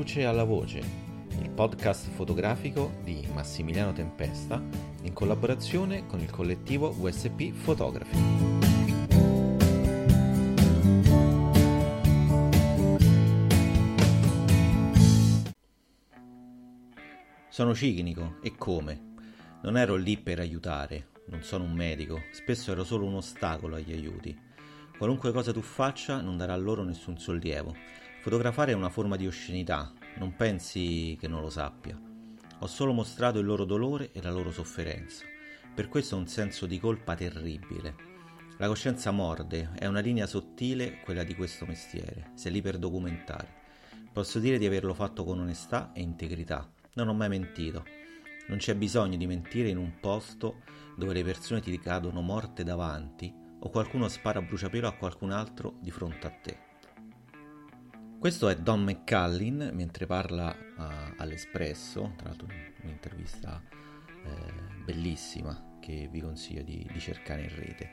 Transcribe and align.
luce 0.00 0.24
alla 0.24 0.44
voce, 0.44 0.78
il 1.42 1.50
podcast 1.50 2.08
fotografico 2.08 2.94
di 3.02 3.28
Massimiliano 3.34 3.92
Tempesta 3.92 4.58
in 5.02 5.12
collaborazione 5.12 6.06
con 6.06 6.20
il 6.20 6.30
collettivo 6.30 6.94
USP 6.98 7.52
Fotografi. 7.52 8.16
Sono 17.50 17.74
cinico 17.74 18.38
e 18.40 18.54
come? 18.56 19.08
Non 19.60 19.76
ero 19.76 19.96
lì 19.96 20.16
per 20.16 20.38
aiutare, 20.38 21.08
non 21.26 21.42
sono 21.42 21.64
un 21.64 21.74
medico, 21.74 22.22
spesso 22.32 22.72
ero 22.72 22.84
solo 22.84 23.04
un 23.04 23.16
ostacolo 23.16 23.76
agli 23.76 23.92
aiuti. 23.92 24.34
Qualunque 24.96 25.30
cosa 25.30 25.52
tu 25.52 25.60
faccia 25.60 26.22
non 26.22 26.38
darà 26.38 26.56
loro 26.56 26.84
nessun 26.84 27.18
sollievo 27.18 27.99
Fotografare 28.20 28.72
è 28.72 28.74
una 28.74 28.90
forma 28.90 29.16
di 29.16 29.26
oscenità, 29.26 29.94
non 30.18 30.36
pensi 30.36 31.16
che 31.18 31.26
non 31.26 31.40
lo 31.40 31.48
sappia. 31.48 31.98
Ho 32.58 32.66
solo 32.66 32.92
mostrato 32.92 33.38
il 33.38 33.46
loro 33.46 33.64
dolore 33.64 34.12
e 34.12 34.20
la 34.20 34.30
loro 34.30 34.52
sofferenza. 34.52 35.24
Per 35.74 35.88
questo 35.88 36.16
ho 36.16 36.18
un 36.18 36.26
senso 36.26 36.66
di 36.66 36.78
colpa 36.78 37.14
terribile. 37.14 37.94
La 38.58 38.66
coscienza 38.66 39.10
morde, 39.10 39.70
è 39.74 39.86
una 39.86 40.00
linea 40.00 40.26
sottile 40.26 41.00
quella 41.02 41.22
di 41.22 41.34
questo 41.34 41.64
mestiere, 41.64 42.32
sei 42.34 42.52
lì 42.52 42.60
per 42.60 42.76
documentare. 42.76 43.54
Posso 44.12 44.38
dire 44.38 44.58
di 44.58 44.66
averlo 44.66 44.92
fatto 44.92 45.24
con 45.24 45.40
onestà 45.40 45.92
e 45.94 46.02
integrità. 46.02 46.70
Non 46.96 47.08
ho 47.08 47.14
mai 47.14 47.30
mentito. 47.30 47.86
Non 48.48 48.58
c'è 48.58 48.74
bisogno 48.74 49.16
di 49.16 49.26
mentire 49.26 49.70
in 49.70 49.78
un 49.78 49.98
posto 49.98 50.60
dove 50.94 51.14
le 51.14 51.24
persone 51.24 51.62
ti 51.62 51.78
cadono 51.78 52.20
morte 52.20 52.64
davanti 52.64 53.32
o 53.60 53.70
qualcuno 53.70 54.08
spara 54.08 54.40
a 54.40 54.42
bruciapelo 54.42 54.86
a 54.86 54.92
qualcun 54.92 55.30
altro 55.30 55.78
di 55.80 55.90
fronte 55.90 56.26
a 56.26 56.30
te. 56.30 56.69
Questo 58.20 58.50
è 58.50 58.56
Don 58.56 58.82
McCallin 58.82 59.70
mentre 59.72 60.04
parla 60.04 60.50
uh, 60.50 60.82
all'Espresso, 61.16 62.12
tra 62.18 62.28
l'altro 62.28 62.48
un'intervista 62.82 63.62
eh, 63.72 64.82
bellissima 64.84 65.78
che 65.80 66.06
vi 66.12 66.20
consiglio 66.20 66.62
di, 66.62 66.86
di, 66.92 67.00
cercare 67.00 67.44
in 67.44 67.56
rete. 67.56 67.90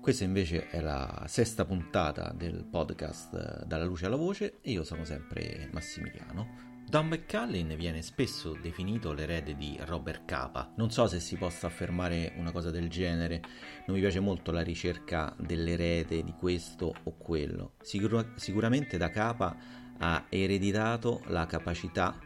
Questa 0.00 0.24
invece 0.24 0.68
è 0.68 0.80
la 0.80 1.26
sesta 1.28 1.64
puntata 1.64 2.34
del 2.36 2.64
podcast 2.64 3.60
uh, 3.62 3.64
Dalla 3.64 3.84
luce 3.84 4.06
alla 4.06 4.16
voce 4.16 4.58
e 4.62 4.72
io 4.72 4.82
sono 4.82 5.04
sempre 5.04 5.68
Massimiliano. 5.70 6.71
Don 6.92 7.06
McCallin 7.06 7.74
viene 7.78 8.02
spesso 8.02 8.54
definito 8.60 9.14
l'erede 9.14 9.56
di 9.56 9.78
Robert 9.80 10.26
Capa. 10.26 10.74
Non 10.76 10.90
so 10.90 11.06
se 11.06 11.20
si 11.20 11.36
possa 11.36 11.66
affermare 11.66 12.34
una 12.36 12.52
cosa 12.52 12.70
del 12.70 12.90
genere, 12.90 13.40
non 13.86 13.96
mi 13.96 14.00
piace 14.00 14.20
molto 14.20 14.52
la 14.52 14.60
ricerca 14.60 15.34
dell'erede 15.38 16.22
di 16.22 16.34
questo 16.38 16.94
o 17.04 17.16
quello. 17.16 17.76
Sicur- 17.80 18.34
sicuramente 18.34 18.98
da 18.98 19.08
Capa 19.08 19.56
ha 19.96 20.26
ereditato 20.28 21.22
la 21.28 21.46
capacità 21.46 22.18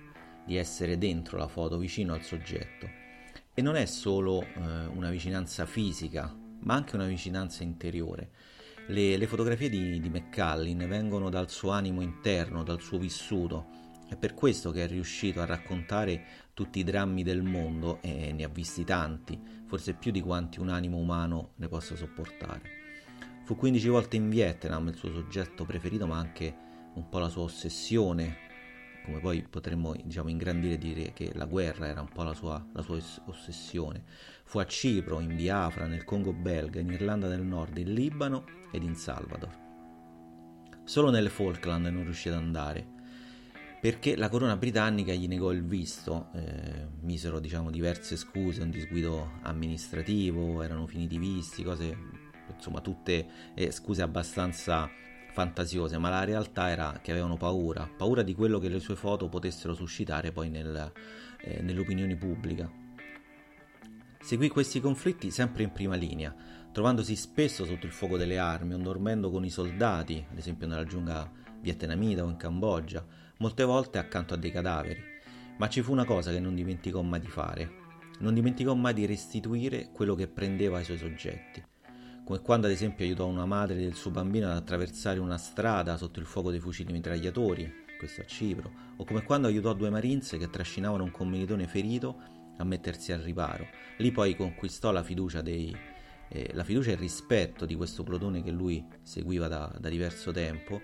di 0.45 0.57
essere 0.57 0.99
dentro 0.99 1.39
la 1.39 1.47
foto, 1.47 1.79
vicino 1.79 2.13
al 2.13 2.25
soggetto. 2.25 2.89
E 3.55 3.63
non 3.63 3.77
è 3.77 3.87
solo 3.87 4.43
eh, 4.43 4.87
una 4.87 5.11
vicinanza 5.11 5.65
fisica, 5.65 6.37
ma 6.63 6.75
anche 6.75 6.97
una 6.97 7.07
vicinanza 7.07 7.63
interiore. 7.63 8.31
Le, 8.89 9.17
le 9.17 9.27
fotografie 9.29 9.69
di, 9.69 10.01
di 10.01 10.09
McCallin 10.09 10.89
vengono 10.89 11.31
dal 11.31 11.51
suo 11.51 11.71
animo 11.71 12.01
interno, 12.01 12.65
dal 12.65 12.81
suo 12.81 12.99
vissuto 12.99 13.85
è 14.09 14.17
per 14.17 14.35
questo 14.35 14.71
che 14.71 14.85
è 14.85 14.87
riuscito 14.87 15.41
a 15.41 15.47
raccontare 15.47 16.25
tutti 16.55 16.79
i 16.79 16.85
drammi 16.85 17.23
del 17.23 17.43
mondo 17.43 18.01
e 18.03 18.33
ne 18.33 18.45
ha 18.45 18.49
visti 18.49 18.85
tanti, 18.85 19.41
forse 19.67 19.95
più 19.95 20.13
di 20.13 20.21
quanti 20.21 20.61
un 20.61 20.69
animo 20.69 20.99
umano 20.99 21.53
ne 21.57 21.69
possa 21.69 21.97
sopportare. 21.97 22.75
Fu 23.45 23.57
15 23.57 23.89
volte 23.89 24.17
in 24.17 24.29
Vietnam 24.29 24.89
il 24.89 24.97
suo 24.97 25.13
soggetto 25.13 25.65
preferito, 25.65 26.07
ma 26.07 26.19
anche 26.19 26.55
un 26.95 27.09
po' 27.09 27.19
la 27.19 27.29
sua 27.29 27.43
ossessione, 27.43 28.37
come 29.05 29.21
poi 29.21 29.43
potremmo 29.43 29.95
diciamo, 30.03 30.29
ingrandire 30.29 30.75
e 30.75 30.79
dire 30.79 31.13
che 31.13 31.33
la 31.35 31.47
guerra 31.47 31.87
era 31.87 32.01
un 32.01 32.09
po' 32.09 32.23
la 32.23 32.35
sua, 32.35 32.65
la 32.73 32.83
sua 32.83 32.99
ossessione. 33.27 34.05
Fu 34.45 34.59
a 34.59 34.67
Cipro, 34.67 35.21
in 35.21 35.35
Biafra, 35.35 35.87
nel 35.87 36.05
Congo 36.05 36.33
belga, 36.33 36.81
in 36.81 36.91
Irlanda 36.91 37.29
del 37.29 37.43
Nord, 37.43 37.77
in 37.79 37.93
Libano 37.93 38.45
ed 38.73 38.83
in 38.83 38.95
Salvador. 38.95 39.65
Solo 40.85 41.11
nelle 41.11 41.29
Falkland 41.29 41.87
non 41.87 42.05
riuscì 42.05 42.29
ad 42.29 42.35
andare 42.35 42.95
perché 43.87 44.17
la 44.17 44.29
corona 44.29 44.57
britannica 44.57 45.13
gli 45.13 45.29
negò 45.29 45.53
il 45.53 45.63
visto, 45.63 46.31
eh, 46.35 46.89
misero 47.03 47.39
diciamo 47.39 47.71
diverse 47.71 48.17
scuse, 48.17 48.63
un 48.63 48.71
disguido 48.71 49.35
amministrativo, 49.43 50.61
erano 50.61 50.89
finiti 50.89 51.15
i 51.15 51.19
visti, 51.19 51.63
cose 51.63 51.97
insomma 52.53 52.81
tutte 52.81 53.29
eh, 53.55 53.71
scuse 53.71 54.03
abbastanza 54.03 54.91
fantasiose, 55.33 55.99
ma 55.99 56.09
la 56.09 56.25
realtà 56.25 56.69
era 56.69 56.99
che 57.01 57.13
avevano 57.13 57.37
paura, 57.37 57.89
paura 57.97 58.23
di 58.23 58.35
quello 58.35 58.59
che 58.59 58.69
le 58.69 58.81
sue 58.81 58.97
foto 58.97 59.29
potessero 59.29 59.73
suscitare 59.73 60.33
poi 60.33 60.51
nel, 60.51 60.93
eh, 61.43 61.63
nell'opinione 61.63 62.17
pubblica. 62.17 62.69
Seguì 64.19 64.49
questi 64.49 64.81
conflitti 64.81 65.31
sempre 65.31 65.63
in 65.63 65.71
prima 65.71 65.95
linea, 65.95 66.35
trovandosi 66.73 67.15
spesso 67.15 67.65
sotto 67.65 67.87
il 67.87 67.93
fuoco 67.93 68.17
delle 68.17 68.39
armi 68.39 68.75
o 68.75 68.79
dormendo 68.79 69.31
con 69.31 69.45
i 69.45 69.51
soldati, 69.51 70.27
ad 70.29 70.39
esempio 70.39 70.67
nella 70.67 70.83
giungla 70.83 71.31
vietnamita 71.61 72.25
o 72.25 72.29
in 72.29 72.37
Cambogia, 72.37 73.25
molte 73.39 73.65
volte 73.65 73.99
accanto 73.99 74.35
a 74.35 74.37
dei 74.37 74.51
cadaveri. 74.51 75.03
Ma 75.59 75.69
ci 75.69 75.83
fu 75.83 75.93
una 75.93 76.05
cosa 76.05 76.31
che 76.31 76.41
non 76.41 76.55
dimenticò 76.55 77.03
mai 77.03 77.21
di 77.21 77.29
fare. 77.29 77.85
Non 78.19 78.35
dimenticò 78.35 78.75
mai 78.75 78.95
di 78.95 79.07
restituire 79.07 79.91
quello 79.93 80.15
che 80.15 80.29
prendeva 80.29 80.79
ai 80.79 80.85
suoi 80.85 80.99
soggetti. 80.99 81.63
Come 82.25 82.41
quando 82.41 82.67
ad 82.67 82.73
esempio 82.73 83.05
aiutò 83.05 83.27
una 83.27 83.47
madre 83.47 83.77
del 83.77 83.95
suo 83.95 84.11
bambino 84.11 84.49
ad 84.51 84.57
attraversare 84.57 85.21
una 85.21 85.39
strada 85.39 85.97
sotto 85.97 86.19
il 86.19 86.27
fuoco 86.27 86.51
dei 86.51 86.61
fucili 86.61 86.93
mitragliatori, 86.93 87.85
questo 87.99 88.23
a 88.23 88.25
Cipro, 88.25 88.71
o 88.97 89.05
come 89.05 89.23
quando 89.23 89.47
aiutò 89.47 89.73
due 89.75 89.91
marinze 89.91 90.37
che 90.37 90.51
trascinavano 90.51 91.05
un 91.05 91.11
commilitone 91.11 91.67
ferito 91.67 92.21
a 92.57 92.65
mettersi 92.65 93.13
al 93.13 93.21
riparo. 93.21 93.67
Lì 93.99 94.11
poi 94.11 94.35
conquistò 94.35 94.91
la 94.91 95.03
fiducia 95.03 95.41
dei, 95.41 95.75
eh, 96.29 96.51
la 96.53 96.65
fiducia 96.65 96.91
e 96.91 96.95
il 96.95 96.99
rispetto 96.99 97.65
di 97.65 97.75
questo 97.75 98.03
plotone 98.03 98.43
che 98.43 98.51
lui 98.51 98.85
seguiva 99.03 99.47
da, 99.47 99.73
da 99.79 99.89
diverso 99.89 100.33
tempo 100.33 100.81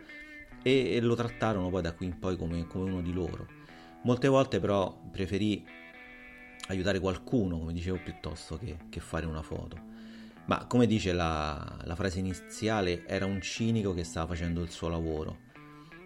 e, 0.62 1.00
lo 1.00 1.14
trattarono 1.14 1.68
poi 1.70 1.82
da 1.82 1.92
qui 1.92 2.06
in 2.06 2.18
poi 2.18 2.36
come, 2.36 2.66
come 2.66 2.90
uno 2.90 3.00
di 3.00 3.12
loro. 3.12 3.46
Molte 4.02 4.28
volte 4.28 4.60
però 4.60 4.96
preferì 5.10 5.64
aiutare 6.68 6.98
qualcuno, 6.98 7.58
come 7.58 7.72
dicevo, 7.72 7.98
piuttosto 8.02 8.58
che, 8.58 8.76
che 8.88 9.00
fare 9.00 9.26
una 9.26 9.42
foto. 9.42 9.90
Ma 10.46 10.66
come 10.66 10.86
dice 10.86 11.12
la, 11.12 11.78
la, 11.84 11.94
frase 11.94 12.18
iniziale, 12.18 13.06
era 13.06 13.26
un 13.26 13.40
cinico 13.40 13.94
che 13.94 14.02
stava 14.02 14.28
facendo 14.28 14.60
il 14.62 14.70
suo 14.70 14.88
lavoro. 14.88 15.50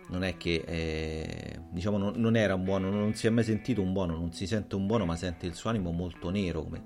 Non 0.08 0.22
è 0.22 0.36
che, 0.36 0.62
eh, 0.66 1.60
diciamo, 1.70 1.96
non, 1.96 2.14
non, 2.16 2.36
era 2.36 2.54
un 2.54 2.64
buono, 2.64 2.90
non 2.90 3.14
si 3.14 3.26
è 3.26 3.30
mai 3.30 3.44
sentito 3.44 3.80
un 3.80 3.92
buono, 3.92 4.14
non 4.14 4.32
si 4.32 4.46
sente 4.46 4.76
un 4.76 4.86
buono, 4.86 5.06
ma 5.06 5.16
sente 5.16 5.46
il 5.46 5.54
suo 5.54 5.70
animo 5.70 5.90
molto 5.90 6.30
nero, 6.30 6.62
come, 6.62 6.82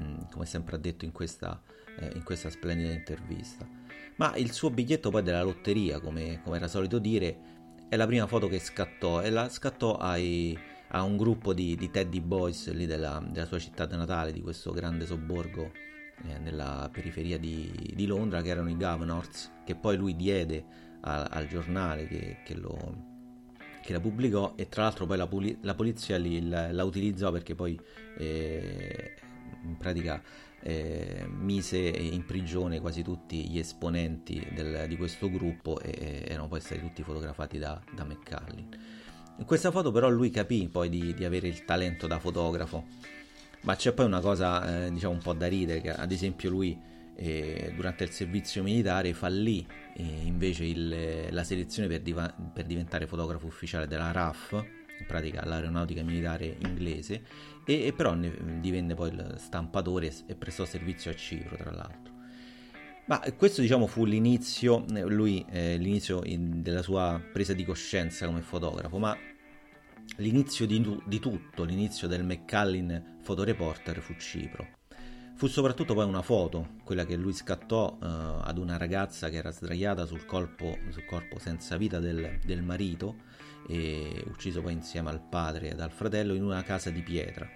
mm, 0.00 0.16
come 0.30 0.46
sempre 0.46 0.76
ha 0.76 0.78
detto 0.78 1.04
in 1.04 1.12
questa, 1.12 1.60
eh, 1.98 2.12
in 2.14 2.22
questa 2.22 2.48
splendida 2.48 2.92
intervista. 2.92 3.73
Ma 4.16 4.34
il 4.36 4.52
suo 4.52 4.70
biglietto 4.70 5.10
poi 5.10 5.22
della 5.22 5.42
lotteria, 5.42 5.98
come, 6.00 6.40
come 6.42 6.56
era 6.56 6.68
solito 6.68 6.98
dire, 6.98 7.52
è 7.88 7.96
la 7.96 8.06
prima 8.06 8.26
foto 8.26 8.48
che 8.48 8.58
scattò 8.58 9.20
e 9.20 9.30
la 9.30 9.48
scattò 9.48 9.96
ai, 9.96 10.56
a 10.88 11.02
un 11.02 11.16
gruppo 11.16 11.52
di, 11.52 11.74
di 11.74 11.90
Teddy 11.90 12.20
Boys 12.20 12.72
lì 12.72 12.86
della, 12.86 13.22
della, 13.28 13.46
sua 13.46 13.58
città 13.58 13.86
natale, 13.86 14.32
di 14.32 14.40
questo 14.40 14.72
grande 14.72 15.06
sobborgo 15.06 15.72
eh, 16.26 16.38
nella 16.38 16.88
periferia 16.92 17.38
di, 17.38 17.92
di, 17.94 18.06
Londra, 18.06 18.40
che 18.40 18.48
erano 18.48 18.70
i 18.70 18.76
Governors, 18.76 19.50
che 19.64 19.74
poi 19.74 19.96
lui 19.96 20.14
diede 20.14 20.64
a, 21.00 21.24
al 21.24 21.48
giornale 21.48 22.06
che, 22.06 22.38
che, 22.44 22.54
lo, 22.54 22.76
che, 23.82 23.92
la 23.92 24.00
pubblicò 24.00 24.54
e 24.56 24.68
tra 24.68 24.84
l'altro 24.84 25.06
poi 25.06 25.16
la, 25.16 25.28
la 25.62 25.74
polizia 25.74 26.16
li, 26.18 26.48
la, 26.48 26.70
la, 26.70 26.84
utilizzò 26.84 27.32
perché 27.32 27.56
poi 27.56 27.78
eh, 28.18 29.14
in 29.64 29.76
pratica 29.76 30.22
eh, 30.66 31.26
mise 31.28 31.76
in 31.76 32.24
prigione 32.24 32.80
quasi 32.80 33.02
tutti 33.02 33.48
gli 33.50 33.58
esponenti 33.58 34.46
del, 34.54 34.86
di 34.88 34.96
questo 34.96 35.30
gruppo 35.30 35.78
e 35.78 36.24
erano 36.26 36.48
poi 36.48 36.60
stati 36.60 36.80
tutti 36.80 37.02
fotografati 37.02 37.58
da, 37.58 37.78
da 37.94 38.04
McCallin. 38.04 38.68
In 39.36 39.44
questa 39.44 39.70
foto 39.70 39.90
però 39.92 40.08
lui 40.08 40.30
capì 40.30 40.68
poi 40.68 40.88
di, 40.88 41.12
di 41.12 41.24
avere 41.24 41.48
il 41.48 41.64
talento 41.64 42.06
da 42.06 42.18
fotografo, 42.18 42.84
ma 43.62 43.76
c'è 43.76 43.92
poi 43.92 44.06
una 44.06 44.20
cosa 44.20 44.86
eh, 44.86 44.90
diciamo 44.90 45.12
un 45.12 45.20
po' 45.20 45.34
da 45.34 45.48
ridere, 45.48 45.82
che 45.82 45.90
ad 45.90 46.10
esempio 46.10 46.48
lui 46.48 46.80
eh, 47.14 47.72
durante 47.76 48.04
il 48.04 48.10
servizio 48.10 48.62
militare 48.62 49.12
fallì 49.12 49.66
eh, 49.94 50.02
invece 50.02 50.64
il, 50.64 51.28
la 51.30 51.44
selezione 51.44 51.88
per, 51.88 52.00
diva- 52.00 52.34
per 52.52 52.64
diventare 52.64 53.06
fotografo 53.06 53.46
ufficiale 53.46 53.86
della 53.86 54.12
RAF, 54.12 54.64
in 54.98 55.06
pratica 55.06 55.44
l'aeronautica 55.44 56.02
militare 56.02 56.56
inglese, 56.60 57.22
e, 57.64 57.86
e 57.86 57.92
però 57.92 58.14
ne 58.14 58.60
divenne 58.60 58.94
poi 58.94 59.10
il 59.10 59.34
stampatore 59.38 60.12
e 60.26 60.34
prestò 60.34 60.64
servizio 60.64 61.10
a 61.10 61.14
Cipro, 61.14 61.56
tra 61.56 61.70
l'altro. 61.70 62.12
Ma 63.06 63.20
questo 63.36 63.60
diciamo 63.60 63.86
fu 63.86 64.06
l'inizio, 64.06 64.84
lui, 65.06 65.44
eh, 65.50 65.76
l'inizio 65.76 66.22
in, 66.24 66.62
della 66.62 66.80
sua 66.80 67.20
presa 67.32 67.52
di 67.52 67.64
coscienza 67.64 68.24
come 68.24 68.40
fotografo, 68.40 68.98
ma 68.98 69.14
l'inizio 70.16 70.66
di, 70.66 71.02
di 71.04 71.18
tutto, 71.18 71.64
l'inizio 71.64 72.08
del 72.08 72.24
Macallan 72.24 73.18
fotoreporter 73.20 74.00
fu 74.00 74.14
Cipro. 74.14 74.68
Fu 75.36 75.48
soprattutto 75.48 75.94
poi 75.94 76.06
una 76.06 76.22
foto, 76.22 76.76
quella 76.84 77.04
che 77.04 77.16
lui 77.16 77.32
scattò 77.32 77.92
uh, 77.92 77.98
ad 78.00 78.56
una 78.56 78.76
ragazza 78.76 79.28
che 79.28 79.36
era 79.36 79.50
sdraiata 79.50 80.06
sul, 80.06 80.24
colpo, 80.24 80.78
sul 80.90 81.04
corpo 81.04 81.38
senza 81.38 81.76
vita 81.76 81.98
del, 81.98 82.38
del 82.44 82.62
marito 82.62 83.16
e 83.68 84.24
ucciso 84.26 84.62
poi 84.62 84.72
insieme 84.72 85.10
al 85.10 85.20
padre 85.20 85.70
ed 85.70 85.80
al 85.80 85.90
fratello 85.90 86.34
in 86.34 86.42
una 86.42 86.62
casa 86.62 86.90
di 86.90 87.02
pietra. 87.02 87.48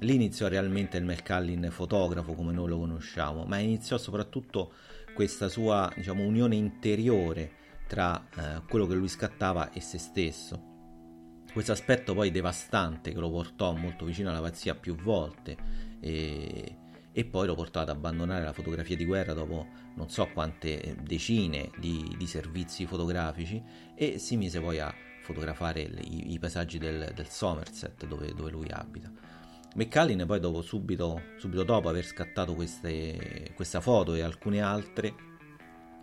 Lì 0.00 0.14
iniziò 0.14 0.48
realmente 0.48 0.96
il 0.96 1.04
McCallin 1.04 1.68
fotografo 1.70 2.34
come 2.34 2.52
noi 2.52 2.68
lo 2.68 2.78
conosciamo, 2.78 3.44
ma 3.44 3.58
iniziò 3.58 3.98
soprattutto 3.98 4.72
questa 5.14 5.48
sua 5.48 5.92
diciamo, 5.94 6.24
unione 6.24 6.56
interiore 6.56 7.60
tra 7.86 8.26
eh, 8.34 8.62
quello 8.68 8.86
che 8.86 8.94
lui 8.94 9.08
scattava 9.08 9.70
e 9.70 9.80
se 9.80 9.98
stesso. 9.98 10.70
Questo 11.52 11.72
aspetto 11.72 12.14
poi 12.14 12.30
devastante 12.30 13.12
che 13.12 13.20
lo 13.20 13.30
portò 13.30 13.72
molto 13.74 14.06
vicino 14.06 14.30
alla 14.30 14.40
pazzia 14.40 14.74
più 14.74 14.96
volte 14.96 15.56
e, 16.00 16.76
e 17.12 17.24
poi 17.26 17.46
lo 17.46 17.54
portò 17.54 17.80
ad 17.80 17.90
abbandonare 17.90 18.42
la 18.42 18.54
fotografia 18.54 18.96
di 18.96 19.04
guerra 19.04 19.34
dopo 19.34 19.68
non 19.94 20.08
so 20.08 20.30
quante 20.32 20.96
decine 21.02 21.70
di, 21.78 22.14
di 22.16 22.26
servizi 22.26 22.86
fotografici 22.86 23.62
e 23.94 24.18
si 24.18 24.38
mise 24.38 24.60
poi 24.60 24.80
a 24.80 24.92
fotografare 25.22 25.80
i, 25.80 26.32
i 26.32 26.38
paesaggi 26.38 26.78
del, 26.78 27.12
del 27.14 27.28
Somerset 27.28 28.06
dove, 28.06 28.34
dove, 28.34 28.50
lui 28.50 28.68
abita. 28.70 29.10
McCallin 29.74 30.24
poi 30.26 30.40
dopo, 30.40 30.60
subito, 30.60 31.22
subito 31.38 31.64
dopo 31.64 31.88
aver 31.88 32.04
scattato 32.04 32.54
queste, 32.54 33.52
questa 33.54 33.80
foto 33.80 34.14
e 34.14 34.20
alcune 34.20 34.60
altre 34.60 35.14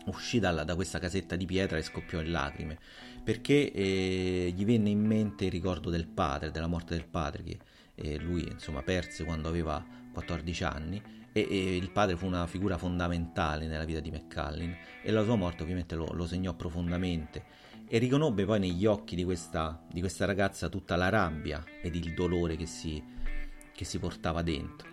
uscì 0.06 0.40
dalla, 0.40 0.64
da 0.64 0.76
questa 0.76 0.98
casetta 0.98 1.36
di 1.36 1.46
pietra 1.46 1.78
e 1.78 1.84
scoppiò 1.84 2.20
in 2.20 2.32
lacrime 2.32 2.80
perché 3.24 3.72
eh, 3.72 4.52
gli 4.56 4.66
venne 4.66 4.90
in 4.90 5.06
mente 5.06 5.46
il 5.46 5.52
ricordo 5.52 5.90
del 5.90 6.08
padre, 6.08 6.52
della 6.52 6.68
morte 6.68 6.96
del 6.96 7.06
padre 7.06 7.44
che 7.44 7.60
eh, 7.96 8.18
lui 8.18 8.48
insomma 8.50 8.82
perse 8.82 9.24
quando 9.24 9.48
aveva 9.48 9.86
14 10.12 10.64
anni 10.64 11.02
e, 11.32 11.48
e, 11.48 11.76
il 11.76 11.92
padre 11.92 12.16
fu 12.16 12.26
una 12.26 12.48
figura 12.48 12.78
fondamentale 12.78 13.68
nella 13.68 13.86
vita 13.86 14.00
di 14.00 14.10
McCallin 14.10 14.76
e 15.04 15.12
la 15.12 15.24
sua 15.24 15.36
morte 15.36 15.64
ovviamente 15.64 15.96
lo, 15.96 16.08
lo 16.12 16.26
segnò 16.26 16.54
profondamente 16.56 17.44
e 17.92 17.98
riconobbe 17.98 18.46
poi 18.46 18.60
negli 18.60 18.86
occhi 18.86 19.16
di 19.16 19.24
questa, 19.24 19.82
di 19.92 20.00
questa 20.00 20.26
ragazza 20.26 20.70
tutta 20.70 20.96
la 20.96 21.10
rabbia 21.10 21.64
ed 21.82 21.96
il 21.96 22.14
dolore 22.14 22.56
che 22.56 22.68
si, 22.68 23.04
che 23.74 23.84
si 23.84 23.98
portava 23.98 24.44
dentro. 24.44 24.88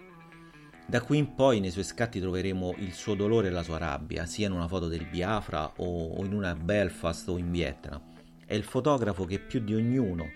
Da 0.86 1.02
qui 1.02 1.18
in 1.18 1.34
poi 1.34 1.60
nei 1.60 1.70
suoi 1.70 1.84
scatti 1.84 2.20
troveremo 2.20 2.76
il 2.78 2.94
suo 2.94 3.14
dolore 3.14 3.48
e 3.48 3.50
la 3.50 3.62
sua 3.62 3.76
rabbia, 3.76 4.24
sia 4.24 4.46
in 4.46 4.52
una 4.52 4.66
foto 4.66 4.88
del 4.88 5.04
Biafra 5.04 5.74
o, 5.76 6.24
in 6.24 6.32
una 6.32 6.54
Belfast 6.54 7.28
o 7.28 7.36
in 7.36 7.50
Vietnam. 7.50 8.00
È 8.46 8.54
il 8.54 8.62
fotografo 8.62 9.24
che 9.26 9.40
più 9.40 9.60
di 9.60 9.74
ognuno 9.74 10.30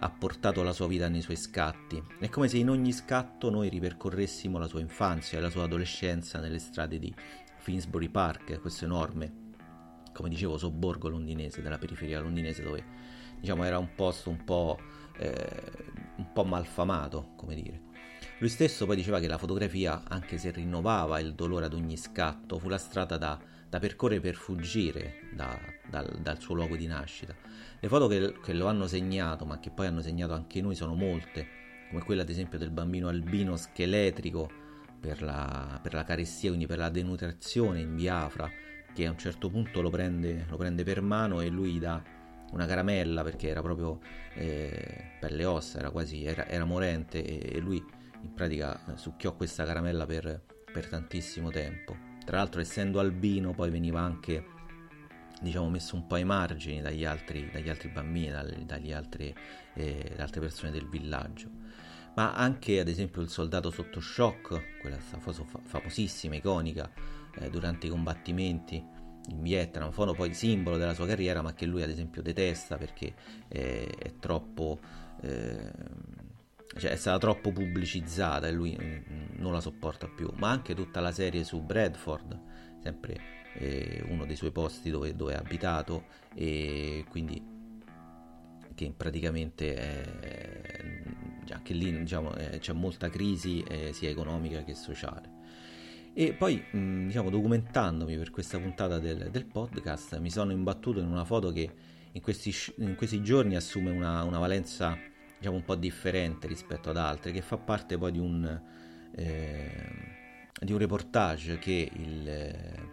ha 0.00 0.10
portato 0.10 0.62
la 0.62 0.72
sua 0.72 0.88
vita 0.88 1.08
nei 1.08 1.20
suoi 1.20 1.36
scatti. 1.36 2.02
È 2.18 2.28
come 2.28 2.48
se 2.48 2.56
in 2.56 2.70
ogni 2.70 2.92
scatto 2.92 3.50
noi 3.50 3.68
ripercorressimo 3.68 4.58
la 4.58 4.66
sua 4.66 4.80
infanzia 4.80 5.38
e 5.38 5.42
la 5.42 5.50
sua 5.50 5.64
adolescenza 5.64 6.40
nelle 6.40 6.58
strade 6.58 6.98
di 6.98 7.14
Finsbury 7.58 8.08
Park, 8.08 8.58
questo 8.60 8.86
enorme, 8.86 9.39
come 10.20 10.32
dicevo, 10.32 10.58
sobborgo 10.58 11.08
londinese, 11.08 11.62
della 11.62 11.78
periferia 11.78 12.20
londinese, 12.20 12.62
dove 12.62 12.84
diciamo 13.40 13.64
era 13.64 13.78
un 13.78 13.94
posto 13.94 14.30
un 14.30 14.44
po', 14.44 14.78
eh, 15.16 15.62
un 16.16 16.32
po' 16.32 16.44
malfamato, 16.44 17.32
come 17.36 17.54
dire. 17.54 17.88
Lui 18.38 18.48
stesso 18.48 18.86
poi 18.86 18.96
diceva 18.96 19.20
che 19.20 19.26
la 19.26 19.38
fotografia, 19.38 20.02
anche 20.08 20.38
se 20.38 20.50
rinnovava 20.50 21.20
il 21.20 21.34
dolore 21.34 21.66
ad 21.66 21.74
ogni 21.74 21.96
scatto, 21.96 22.58
fu 22.58 22.68
la 22.68 22.78
strada 22.78 23.16
da, 23.16 23.38
da 23.68 23.78
percorrere 23.78 24.20
per 24.20 24.34
fuggire 24.34 25.28
da, 25.34 25.58
dal, 25.88 26.18
dal, 26.20 26.38
suo 26.38 26.54
luogo 26.54 26.76
di 26.76 26.86
nascita. 26.86 27.34
Le 27.78 27.88
foto 27.88 28.06
che, 28.06 28.34
che, 28.42 28.52
lo 28.52 28.66
hanno 28.66 28.86
segnato, 28.86 29.44
ma 29.44 29.58
che 29.58 29.70
poi 29.70 29.86
hanno 29.86 30.00
segnato 30.02 30.32
anche 30.32 30.60
noi, 30.60 30.74
sono 30.74 30.94
molte, 30.94 31.46
come 31.90 32.02
quella 32.02 32.22
ad 32.22 32.28
esempio 32.28 32.58
del 32.58 32.70
bambino 32.70 33.08
albino 33.08 33.56
scheletrico 33.56 34.50
per 35.00 35.22
la, 35.22 35.78
per 35.82 35.94
la 35.94 36.04
carestia, 36.04 36.48
quindi 36.48 36.66
per 36.66 36.78
la 36.78 36.90
denutrizione 36.90 37.80
in 37.80 37.94
Biafra, 37.94 38.50
che 38.94 39.06
a 39.06 39.10
un 39.10 39.18
certo 39.18 39.48
punto 39.48 39.80
lo 39.80 39.90
prende, 39.90 40.46
lo 40.48 40.56
prende 40.56 40.84
per 40.84 41.00
mano 41.00 41.40
e 41.40 41.48
lui 41.48 41.72
gli 41.72 41.80
dà 41.80 42.02
una 42.52 42.66
caramella 42.66 43.22
perché 43.22 43.48
era 43.48 43.62
proprio 43.62 44.00
eh, 44.34 45.12
pelle 45.20 45.42
e 45.42 45.44
ossa, 45.44 45.78
era 45.78 45.90
quasi 45.90 46.24
era, 46.24 46.46
era 46.46 46.64
morente 46.64 47.24
e, 47.24 47.56
e 47.56 47.60
lui 47.60 47.82
in 48.22 48.34
pratica 48.34 48.78
succhiò 48.96 49.34
questa 49.34 49.64
caramella 49.64 50.06
per, 50.06 50.42
per 50.72 50.88
tantissimo 50.88 51.50
tempo. 51.50 51.96
Tra 52.24 52.36
l'altro 52.38 52.60
essendo 52.60 53.00
albino 53.00 53.52
poi 53.52 53.70
veniva 53.70 54.00
anche 54.00 54.58
diciamo 55.40 55.70
messo 55.70 55.96
un 55.96 56.06
po' 56.06 56.16
ai 56.16 56.24
margini 56.24 56.80
dagli 56.82 57.04
altri, 57.04 57.48
dagli 57.50 57.68
altri 57.68 57.88
bambini, 57.88 58.30
dagli, 58.30 58.64
dagli 58.64 58.92
eh, 58.92 60.14
altre 60.18 60.40
persone 60.40 60.70
del 60.70 60.86
villaggio. 60.86 61.48
Ma 62.14 62.34
anche 62.34 62.80
ad 62.80 62.88
esempio 62.88 63.22
il 63.22 63.30
soldato 63.30 63.70
sotto 63.70 64.00
shock, 64.00 64.80
quella 64.80 64.98
famosissima, 64.98 66.34
iconica, 66.34 66.90
eh, 67.38 67.50
durante 67.50 67.86
i 67.86 67.90
combattimenti 67.90 68.82
in 69.28 69.42
Vietnam, 69.42 69.92
foto 69.92 70.14
poi 70.14 70.34
simbolo 70.34 70.76
della 70.76 70.94
sua 70.94 71.06
carriera, 71.06 71.42
ma 71.42 71.52
che 71.52 71.66
lui 71.66 71.82
ad 71.82 71.90
esempio 71.90 72.22
detesta 72.22 72.76
perché 72.76 73.14
eh, 73.48 73.86
è 73.86 74.14
troppo 74.18 74.80
eh, 75.22 75.72
cioè 76.76 76.92
è 76.92 76.96
stata 76.96 77.18
troppo 77.18 77.50
pubblicizzata 77.50 78.46
e 78.46 78.52
lui 78.52 78.78
mm, 78.80 79.40
non 79.40 79.52
la 79.52 79.60
sopporta 79.60 80.06
più, 80.06 80.30
ma 80.36 80.50
anche 80.50 80.74
tutta 80.74 81.00
la 81.00 81.12
serie 81.12 81.42
su 81.42 81.60
Bradford, 81.60 82.38
sempre 82.80 83.20
eh, 83.54 84.04
uno 84.08 84.24
dei 84.24 84.36
suoi 84.36 84.52
posti 84.52 84.90
dove, 84.90 85.16
dove 85.16 85.34
ha 85.34 85.38
abitato 85.38 86.04
e 86.34 87.04
quindi 87.08 87.58
che 88.74 88.94
praticamente 88.96 89.74
è, 89.74 91.02
anche 91.52 91.74
lì 91.74 91.98
diciamo, 91.98 92.34
è, 92.34 92.58
c'è 92.60 92.72
molta 92.72 93.10
crisi 93.10 93.62
eh, 93.62 93.92
sia 93.92 94.08
economica 94.08 94.62
che 94.62 94.74
sociale. 94.74 95.38
E 96.12 96.32
poi, 96.32 96.62
mh, 96.72 96.78
mm, 96.78 97.06
diciamo, 97.06 97.30
documentandomi 97.30 98.16
per 98.16 98.30
questa 98.30 98.58
puntata 98.58 98.98
del, 98.98 99.30
del, 99.30 99.46
podcast, 99.46 100.18
mi 100.18 100.30
sono 100.30 100.50
imbattuto 100.52 100.98
in 100.98 101.06
una 101.06 101.24
foto 101.24 101.52
che 101.52 101.70
in 102.12 102.20
questi, 102.20 102.52
in 102.78 102.96
questi 102.96 103.22
giorni 103.22 103.54
assume 103.54 103.90
una, 103.90 104.24
una 104.24 104.38
valenza 104.38 104.98
diciamo 105.38 105.56
un 105.56 105.64
po' 105.64 105.76
differente 105.76 106.46
rispetto 106.46 106.90
ad 106.90 106.96
altre, 106.96 107.32
che 107.32 107.40
fa 107.40 107.56
parte 107.56 107.96
poi 107.96 108.12
di 108.12 108.18
un, 108.18 108.60
eh, 109.14 109.88
di 110.60 110.72
un 110.72 110.78
reportage 110.78 111.58
che 111.58 111.90
il, 111.90 112.28
eh, 112.28 112.88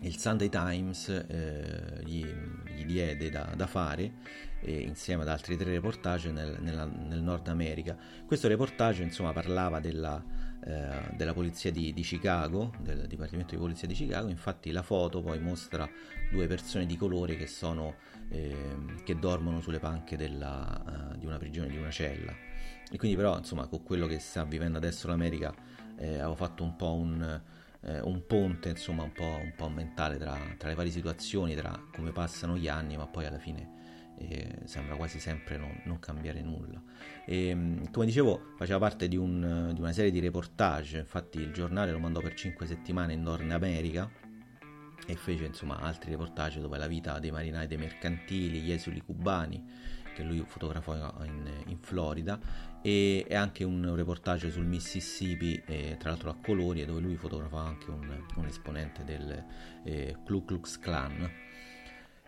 il 0.00 0.18
Sunday 0.18 0.48
Times 0.48 1.08
eh, 1.08 2.02
gli, 2.04 2.26
gli, 2.74 2.84
diede 2.84 3.30
da, 3.30 3.52
da 3.56 3.66
fare 3.66 4.12
eh, 4.60 4.80
insieme 4.80 5.22
ad 5.22 5.28
altri 5.28 5.56
tre 5.56 5.70
reportage 5.70 6.30
nel, 6.30 6.58
nella, 6.60 6.84
nel, 6.84 7.22
Nord 7.22 7.48
America. 7.48 7.96
Questo 8.26 8.48
reportage 8.48 9.02
insomma 9.02 9.32
parlava 9.32 9.80
della, 9.80 10.22
eh, 10.64 11.14
della 11.16 11.32
polizia 11.32 11.70
di, 11.72 11.92
di, 11.92 12.02
Chicago, 12.02 12.72
del 12.80 13.06
Dipartimento 13.06 13.54
di 13.54 13.60
Polizia 13.60 13.88
di 13.88 13.94
Chicago, 13.94 14.28
infatti 14.28 14.70
la 14.70 14.82
foto 14.82 15.20
poi 15.20 15.40
mostra 15.40 15.88
due 16.30 16.46
persone 16.46 16.86
di 16.86 16.96
colore 16.96 17.36
che 17.36 17.46
sono 17.46 17.96
eh, 18.28 18.54
che 19.04 19.18
dormono 19.18 19.60
sulle 19.60 19.78
panche 19.78 20.16
della, 20.16 21.10
uh, 21.12 21.18
di 21.18 21.26
una 21.26 21.38
prigione, 21.38 21.68
di 21.68 21.76
una 21.76 21.90
cella. 21.90 22.32
E 22.90 22.96
quindi 22.96 23.16
però, 23.16 23.36
insomma, 23.38 23.66
con 23.66 23.82
quello 23.82 24.06
che 24.06 24.18
sta 24.18 24.44
vivendo 24.44 24.78
adesso 24.78 25.08
l'America, 25.08 25.54
eh, 25.96 26.14
avevo 26.14 26.34
fatto 26.34 26.62
un 26.62 26.76
po' 26.76 26.94
un, 26.94 27.40
eh, 27.80 28.00
un 28.00 28.26
ponte, 28.26 28.70
insomma, 28.70 29.02
un 29.02 29.12
po', 29.12 29.40
un 29.42 29.52
po 29.56 29.68
mentale 29.68 30.18
tra, 30.18 30.38
tra, 30.58 30.68
le 30.68 30.74
varie 30.74 30.92
situazioni, 30.92 31.54
tra 31.54 31.78
come 31.94 32.12
passano 32.12 32.56
gli 32.56 32.68
anni, 32.68 32.96
ma 32.96 33.06
poi 33.06 33.26
alla 33.26 33.38
fine 33.38 33.80
eh, 34.28 34.58
sembra 34.64 34.96
quasi 34.96 35.18
sempre 35.18 35.56
non, 35.56 35.80
non 35.84 35.98
cambiare 35.98 36.42
nulla. 36.42 36.82
E, 37.24 37.80
come 37.90 38.06
dicevo, 38.06 38.52
faceva 38.56 38.78
parte 38.78 39.08
di, 39.08 39.16
un, 39.16 39.70
di 39.74 39.80
una 39.80 39.92
serie 39.92 40.10
di 40.10 40.20
reportage, 40.20 40.98
infatti 40.98 41.38
il 41.38 41.52
giornale 41.52 41.92
lo 41.92 41.98
mandò 41.98 42.20
per 42.20 42.34
5 42.34 42.66
settimane 42.66 43.12
in 43.12 43.22
Nord 43.22 43.50
America 43.50 44.10
e 45.06 45.16
fece 45.16 45.44
insomma 45.44 45.78
altri 45.80 46.10
reportage 46.10 46.60
dove 46.60 46.78
la 46.78 46.86
vita 46.86 47.18
dei 47.18 47.30
marinai 47.30 47.66
dei 47.66 47.78
mercantili, 47.78 48.60
gli 48.60 48.72
esuli 48.72 49.00
cubani 49.00 50.00
che 50.14 50.22
lui 50.22 50.44
fotografò 50.46 50.94
in, 51.24 51.50
in 51.66 51.78
Florida 51.78 52.38
e, 52.82 53.24
e, 53.26 53.34
anche 53.34 53.64
un 53.64 53.94
reportage 53.94 54.50
sul 54.50 54.66
Mississippi 54.66 55.62
eh, 55.66 55.96
tra 55.98 56.10
l'altro 56.10 56.30
a 56.30 56.36
colori 56.40 56.84
dove 56.84 57.00
lui 57.00 57.16
fotografò 57.16 57.56
anche 57.56 57.90
un, 57.90 58.24
un 58.36 58.44
esponente 58.44 59.04
del 59.04 59.44
eh, 59.84 60.16
Ku 60.24 60.44
Klux 60.44 60.78
Klan 60.78 61.30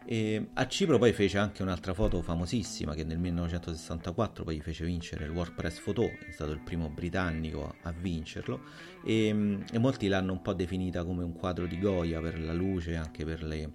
e 0.07 0.49
a 0.53 0.67
Cipro 0.67 0.99
poi 0.99 1.13
fece 1.13 1.39
anche 1.39 1.63
un'altra 1.63 1.95
foto 1.95 2.21
famosissima 2.21 2.95
che 2.95 3.05
nel 3.05 3.19
1964 3.19 4.45
poi 4.45 4.61
fece 4.61 4.85
vincere 4.85 5.25
il 5.25 5.31
World 5.31 5.55
Press 5.55 5.81
Photo, 5.81 6.03
è 6.03 6.31
stato 6.31 6.53
il 6.53 6.61
primo 6.61 6.91
britannico 6.91 7.75
a 7.83 7.93
vincerlo. 7.93 8.61
E, 9.03 9.59
e 9.71 9.79
molti 9.79 10.09
l'hanno 10.09 10.33
un 10.33 10.43
po' 10.43 10.53
definita 10.53 11.05
come 11.05 11.25
un 11.25 11.33
quadro 11.33 11.67
di 11.67 11.79
Goya 11.79 12.21
per 12.21 12.39
la 12.39 12.53
luce 12.53 12.97
anche 12.97 13.25
per, 13.25 13.43
le, 13.43 13.73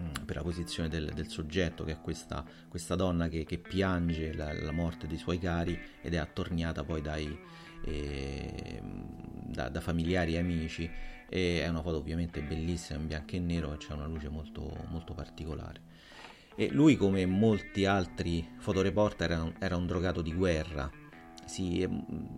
mm, 0.00 0.24
per 0.24 0.36
la 0.36 0.42
posizione 0.42 0.88
del, 0.88 1.12
del, 1.14 1.28
soggetto 1.28 1.84
che 1.84 1.92
è 1.92 2.00
questa, 2.00 2.44
questa 2.68 2.96
donna 2.96 3.28
che, 3.28 3.44
che 3.44 3.58
piange 3.58 4.34
la, 4.34 4.52
la, 4.52 4.72
morte 4.72 5.06
dei 5.06 5.18
suoi 5.18 5.38
cari 5.38 5.78
ed 6.02 6.14
è 6.14 6.16
attorniata 6.16 6.82
poi 6.82 7.00
dai, 7.00 7.38
eh, 7.84 8.82
da, 8.82 9.68
da 9.68 9.80
familiari 9.80 10.34
e 10.34 10.38
amici 10.38 10.90
e 11.28 11.62
è 11.62 11.68
una 11.68 11.82
foto 11.82 11.96
ovviamente 11.96 12.40
bellissima 12.42 12.98
in 13.00 13.06
bianco 13.06 13.34
e 13.36 13.38
nero 13.38 13.72
e 13.72 13.76
c'è 13.78 13.92
una 13.92 14.06
luce 14.06 14.28
molto, 14.28 14.86
molto 14.88 15.14
particolare. 15.14 15.94
E 16.54 16.70
lui, 16.70 16.96
come 16.96 17.26
molti 17.26 17.84
altri 17.84 18.48
fotoreporter, 18.58 19.30
era 19.30 19.42
un, 19.42 19.54
era 19.58 19.76
un 19.76 19.86
drogato 19.86 20.22
di 20.22 20.32
guerra. 20.32 20.90
Si, 21.44 21.86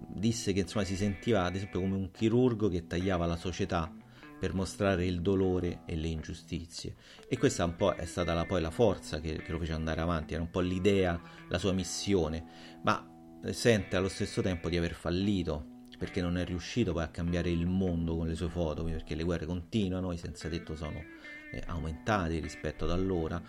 disse 0.09 0.53
che 0.53 0.61
insomma, 0.61 0.85
si 0.85 0.97
sentiva 0.97 1.45
ad 1.45 1.55
esempio 1.55 1.81
come 1.81 1.95
un 1.95 2.11
chirurgo 2.11 2.69
che 2.69 2.87
tagliava 2.87 3.27
la 3.27 3.37
società 3.37 3.91
per 4.39 4.55
mostrare 4.55 5.07
il 5.07 5.21
dolore 5.23 5.83
e 5.85 5.95
le 5.97 6.09
ingiustizie. 6.09 6.97
E 7.29 7.39
questa 7.39 7.65
un 7.65 7.77
po' 7.77 7.93
è 7.93 8.07
stata 8.07 8.35
la, 8.35 8.45
poi 8.45 8.61
la 8.61 8.71
forza 8.71 9.21
che, 9.21 9.37
che 9.37 9.53
lo 9.53 9.59
fece 9.59 9.73
andare 9.73 10.01
avanti, 10.01 10.35
era 10.35 10.43
un 10.43 10.51
po' 10.51 10.61
l'idea, 10.61 11.21
la 11.49 11.59
sua 11.59 11.73
missione, 11.73 12.45
ma 12.83 13.07
sente 13.51 13.97
allo 13.97 14.09
stesso 14.09 14.43
tempo 14.43 14.69
di 14.69 14.77
aver 14.77 14.95
fallito 14.95 15.77
perché 15.99 16.21
non 16.23 16.39
è 16.39 16.45
riuscito 16.45 16.93
poi 16.93 17.03
a 17.03 17.09
cambiare 17.09 17.51
il 17.51 17.67
mondo 17.67 18.17
con 18.17 18.29
le 18.29 18.37
sue 18.37 18.49
foto, 18.49 18.85
perché 18.85 19.15
le 19.15 19.25
guerre 19.25 19.47
continuano, 19.47 20.13
i 20.13 20.17
senza 20.17 20.49
tetto 20.49 20.77
sono 20.77 21.03
eh, 21.51 21.63
aumentati 21.67 22.39
rispetto 22.39 22.85
ad 22.85 22.93
allora, 22.93 23.43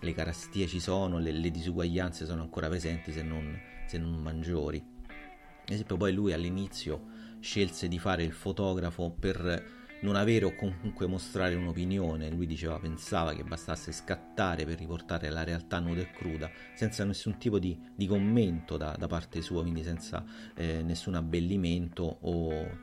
le 0.00 0.14
carestie 0.14 0.68
ci 0.68 0.78
sono, 0.78 1.18
le, 1.18 1.32
le 1.32 1.50
disuguaglianze 1.50 2.24
sono 2.24 2.42
ancora 2.42 2.68
presenti 2.68 3.12
se 3.12 3.22
non, 3.22 3.58
se 3.86 3.98
non 3.98 4.14
maggiori. 4.22 4.82
Ad 5.08 5.74
esempio 5.74 5.96
poi 5.96 6.12
lui 6.12 6.32
all'inizio 6.32 7.16
scelse 7.40 7.88
di 7.88 7.98
fare 7.98 8.22
il 8.22 8.32
fotografo 8.32 9.10
per 9.10 9.77
non 10.00 10.16
avere 10.16 10.44
o 10.44 10.54
comunque 10.54 11.06
mostrare 11.06 11.54
un'opinione. 11.54 12.30
Lui 12.30 12.46
diceva, 12.46 12.78
pensava 12.78 13.32
che 13.34 13.42
bastasse 13.42 13.92
scattare 13.92 14.64
per 14.64 14.78
riportare 14.78 15.28
la 15.30 15.44
realtà 15.44 15.78
nuda 15.78 16.00
e 16.00 16.10
cruda, 16.10 16.50
senza 16.74 17.04
nessun 17.04 17.38
tipo 17.38 17.58
di, 17.58 17.78
di 17.94 18.06
commento 18.06 18.76
da, 18.76 18.94
da, 18.98 19.06
parte 19.06 19.40
sua, 19.42 19.62
quindi 19.62 19.82
senza 19.82 20.24
eh, 20.54 20.82
nessun 20.82 21.14
abbellimento 21.14 22.18
o 22.20 22.52
eh, 22.52 22.78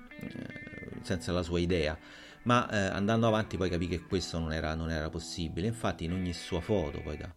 senza 1.01 1.31
la 1.31 1.43
sua 1.43 1.59
idea. 1.59 1.97
Ma 2.43 2.69
eh, 2.69 2.77
andando 2.77 3.27
avanti 3.27 3.57
poi 3.57 3.69
capì 3.69 3.87
che 3.87 4.01
questo 4.01 4.37
non 4.37 4.53
era, 4.53 4.75
non 4.75 4.91
era 4.91 5.09
possibile. 5.09 5.67
Infatti 5.67 6.03
in 6.03 6.13
ogni 6.13 6.33
sua 6.33 6.61
foto, 6.61 7.01
poi 7.01 7.17
da, 7.17 7.33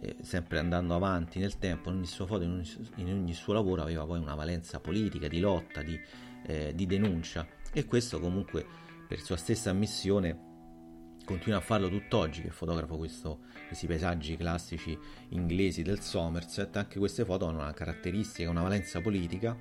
eh, 0.00 0.16
sempre 0.22 0.58
andando 0.58 0.94
avanti 0.94 1.38
nel 1.38 1.58
tempo, 1.58 1.88
in 1.90 1.96
ogni 1.96 2.06
sua 2.06 2.26
foto, 2.26 2.44
in 2.44 2.50
ogni, 2.50 2.90
in 2.96 3.12
ogni 3.12 3.32
suo 3.34 3.52
lavoro 3.52 3.82
aveva 3.82 4.04
poi 4.04 4.18
una 4.18 4.34
valenza 4.34 4.80
politica, 4.80 5.28
di 5.28 5.40
lotta, 5.40 5.82
di, 5.82 5.98
eh, 6.46 6.72
di 6.74 6.86
denuncia. 6.86 7.46
E 7.72 7.84
questo 7.84 8.18
comunque 8.18 8.88
per 9.10 9.20
sua 9.22 9.36
stessa 9.36 9.70
ammissione 9.70 10.38
continua 11.24 11.58
a 11.58 11.60
farlo 11.60 11.88
tutt'oggi 11.88 12.42
che 12.42 12.50
fotografo 12.50 12.96
questo, 12.96 13.40
questi 13.66 13.88
paesaggi 13.88 14.36
classici 14.36 14.96
inglesi 15.30 15.82
del 15.82 15.98
Somerset. 15.98 16.76
Anche 16.76 17.00
queste 17.00 17.24
foto 17.24 17.46
hanno 17.46 17.58
una 17.58 17.72
caratteristica, 17.72 18.48
una 18.48 18.62
valenza 18.62 19.00
politica 19.00 19.58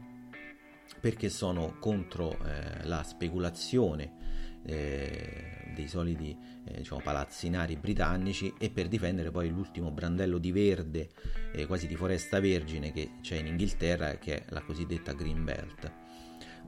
perché 1.00 1.30
sono 1.30 1.78
contro 1.80 2.38
eh, 2.46 2.86
la 2.86 3.02
speculazione 3.02 4.60
eh, 4.66 5.72
dei 5.74 5.88
soliti 5.88 6.38
eh, 6.66 6.78
diciamo, 6.78 7.02
palazzinari 7.02 7.76
britannici 7.76 8.54
e 8.60 8.70
per 8.70 8.88
difendere 8.88 9.32
poi 9.32 9.50
l'ultimo 9.50 9.90
brandello 9.90 10.38
di 10.38 10.52
verde 10.52 11.10
eh, 11.54 11.66
quasi 11.66 11.88
di 11.88 11.96
foresta 11.96 12.40
vergine 12.40 12.92
che 12.92 13.14
c'è 13.22 13.38
in 13.38 13.48
Inghilterra 13.48 14.12
che 14.20 14.44
è 14.44 14.46
la 14.50 14.62
cosiddetta 14.62 15.14
Green 15.14 15.44
Belt 15.44 16.09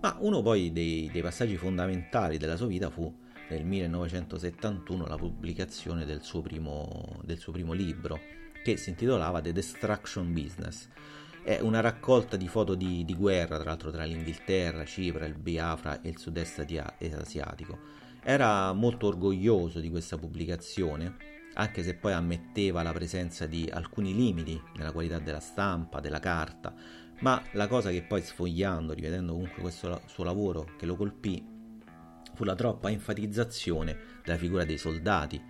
ma 0.01 0.17
uno 0.19 0.41
poi 0.41 0.71
dei, 0.71 1.09
dei 1.11 1.21
passaggi 1.21 1.57
fondamentali 1.57 2.37
della 2.37 2.57
sua 2.57 2.67
vita 2.67 2.89
fu 2.89 3.13
nel 3.49 3.65
1971 3.65 5.05
la 5.05 5.17
pubblicazione 5.17 6.05
del 6.05 6.21
suo 6.21 6.41
primo, 6.41 7.19
del 7.23 7.37
suo 7.37 7.51
primo 7.51 7.73
libro, 7.73 8.19
che 8.63 8.77
si 8.77 8.89
intitolava 8.89 9.41
The 9.41 9.51
Destruction 9.51 10.33
Business. 10.33 10.87
È 11.43 11.59
una 11.59 11.81
raccolta 11.81 12.37
di 12.37 12.47
foto 12.47 12.75
di, 12.75 13.03
di, 13.03 13.15
guerra, 13.15 13.57
tra 13.57 13.69
l'altro 13.69 13.91
tra 13.91 14.03
l'Inghilterra, 14.03 14.85
Cipro, 14.85 15.25
il 15.25 15.35
Biafra 15.35 16.01
e 16.01 16.09
il 16.09 16.17
sud-est 16.17 16.65
asiatico. 16.99 17.77
Era 18.23 18.71
molto 18.73 19.07
orgoglioso 19.07 19.79
di 19.79 19.89
questa 19.89 20.17
pubblicazione, 20.17 21.17
anche 21.55 21.83
se 21.83 21.95
poi 21.95 22.13
ammetteva 22.13 22.83
la 22.83 22.93
presenza 22.93 23.45
di 23.45 23.69
alcuni 23.71 24.15
limiti 24.15 24.59
nella 24.77 24.91
qualità 24.91 25.19
della 25.19 25.39
stampa, 25.39 25.99
della 25.99 26.19
carta, 26.19 26.73
ma 27.21 27.41
la 27.53 27.67
cosa 27.67 27.89
che 27.89 28.03
poi 28.03 28.21
sfogliando, 28.21 28.93
rivedendo 28.93 29.33
comunque 29.33 29.61
questo 29.61 30.01
suo 30.05 30.23
lavoro 30.23 30.75
che 30.77 30.85
lo 30.85 30.95
colpì, 30.95 31.43
fu 32.33 32.43
la 32.43 32.55
troppa 32.55 32.89
enfatizzazione 32.89 33.97
della 34.23 34.37
figura 34.37 34.65
dei 34.65 34.77
soldati, 34.77 35.41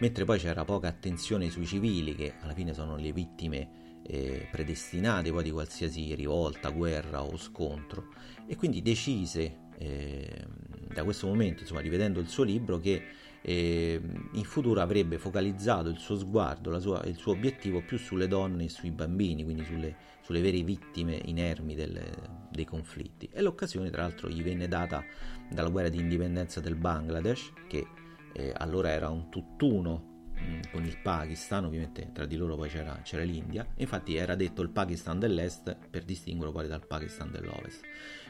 mentre 0.00 0.24
poi 0.24 0.38
c'era 0.38 0.64
poca 0.64 0.88
attenzione 0.88 1.50
sui 1.50 1.66
civili, 1.66 2.14
che 2.14 2.34
alla 2.40 2.54
fine 2.54 2.74
sono 2.74 2.96
le 2.96 3.12
vittime 3.12 4.00
eh, 4.02 4.48
predestinate 4.50 5.32
poi 5.32 5.42
di 5.42 5.50
qualsiasi 5.50 6.14
rivolta, 6.14 6.70
guerra 6.70 7.22
o 7.22 7.36
scontro, 7.36 8.08
e 8.46 8.54
quindi 8.56 8.82
decise 8.82 9.64
eh, 9.78 10.44
da 10.92 11.02
questo 11.02 11.26
momento, 11.26 11.62
insomma, 11.62 11.80
rivedendo 11.80 12.20
il 12.20 12.28
suo 12.28 12.44
libro, 12.44 12.78
che 12.78 13.02
eh, 13.48 14.00
in 14.32 14.42
futuro 14.42 14.80
avrebbe 14.80 15.18
focalizzato 15.18 15.88
il 15.88 15.98
suo 15.98 16.16
sguardo, 16.16 16.76
sua, 16.80 17.04
il 17.04 17.14
suo 17.14 17.30
obiettivo 17.30 17.80
più 17.80 17.96
sulle 17.96 18.26
donne 18.26 18.64
e 18.64 18.68
sui 18.68 18.90
bambini, 18.90 19.44
quindi 19.44 19.64
sulle, 19.64 19.94
sulle 20.20 20.40
vere 20.40 20.62
vittime 20.62 21.20
inermi 21.26 21.76
del, 21.76 22.10
dei 22.50 22.64
conflitti. 22.64 23.28
E 23.32 23.40
l'occasione, 23.42 23.90
tra 23.90 24.02
l'altro, 24.02 24.28
gli 24.28 24.42
venne 24.42 24.66
data 24.66 25.04
dalla 25.48 25.68
guerra 25.68 25.88
di 25.88 26.00
indipendenza 26.00 26.58
del 26.58 26.74
Bangladesh, 26.74 27.52
che 27.68 27.86
eh, 28.32 28.52
allora 28.56 28.90
era 28.90 29.10
un 29.10 29.28
tutt'uno 29.30 30.24
mm, 30.40 30.60
con 30.72 30.84
il 30.84 30.98
Pakistan, 31.00 31.66
ovviamente 31.66 32.10
tra 32.12 32.26
di 32.26 32.34
loro 32.34 32.56
poi 32.56 32.68
c'era, 32.68 32.98
c'era, 33.04 33.22
l'India, 33.22 33.64
infatti 33.76 34.16
era 34.16 34.34
detto 34.34 34.60
il 34.60 34.70
Pakistan 34.70 35.20
dell'est 35.20 35.76
per 35.88 36.02
distinguerlo 36.02 36.52
poi 36.52 36.66
dal 36.66 36.84
Pakistan 36.84 37.30
dell'ovest. 37.30 37.84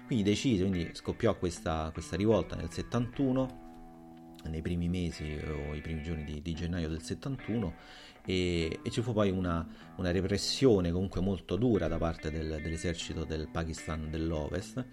Quindi 0.04 0.24
decise, 0.24 0.60
quindi 0.60 0.90
scoppiò 0.92 1.38
questa, 1.38 1.88
questa 1.94 2.16
rivolta 2.16 2.54
nel 2.54 2.70
71 2.70 3.64
nei 4.48 4.62
primi 4.62 4.88
mesi 4.88 5.38
o 5.46 5.74
i 5.74 5.80
primi 5.80 6.02
giorni 6.02 6.24
di, 6.24 6.42
di 6.42 6.54
gennaio 6.54 6.88
del 6.88 7.02
71 7.02 7.74
e, 8.24 8.80
e, 8.82 8.90
ci 8.90 9.02
fu 9.02 9.12
poi 9.12 9.30
una, 9.30 9.66
una, 9.96 10.10
repressione 10.10 10.90
comunque 10.90 11.20
molto 11.20 11.56
dura 11.56 11.86
da 11.86 11.96
parte 11.96 12.30
del, 12.30 12.60
dell'esercito 12.60 13.24
del 13.24 13.48
Pakistan 13.50 14.10
dell'Ovest 14.10 14.84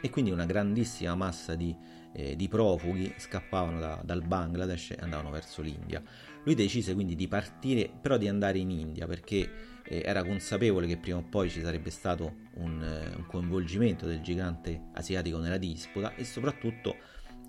e 0.00 0.10
quindi 0.10 0.30
una 0.30 0.46
grandissima 0.46 1.14
massa 1.14 1.54
di, 1.54 1.74
eh, 2.12 2.34
di 2.34 2.48
profughi 2.48 3.12
scappavano 3.18 3.78
da, 3.78 4.00
dal 4.02 4.22
Bangladesh 4.22 4.92
e 4.92 4.96
andavano 5.00 5.30
verso 5.30 5.60
l'India. 5.60 6.02
Lui 6.44 6.54
decise 6.54 6.94
quindi 6.94 7.14
di 7.14 7.28
partire, 7.28 7.90
però 8.00 8.16
di 8.16 8.28
andare 8.28 8.58
in 8.58 8.70
India 8.70 9.06
perché 9.06 9.50
eh, 9.84 10.02
era 10.04 10.24
consapevole 10.24 10.86
che 10.86 10.96
prima 10.96 11.18
o 11.18 11.22
poi 11.22 11.50
ci 11.50 11.60
sarebbe 11.60 11.90
stato 11.90 12.46
un, 12.54 12.82
eh, 12.82 13.16
un 13.16 13.26
coinvolgimento 13.26 14.06
del 14.06 14.20
gigante 14.20 14.88
asiatico 14.94 15.38
nella 15.38 15.58
disputa 15.58 16.14
e 16.14 16.24
soprattutto 16.24 16.96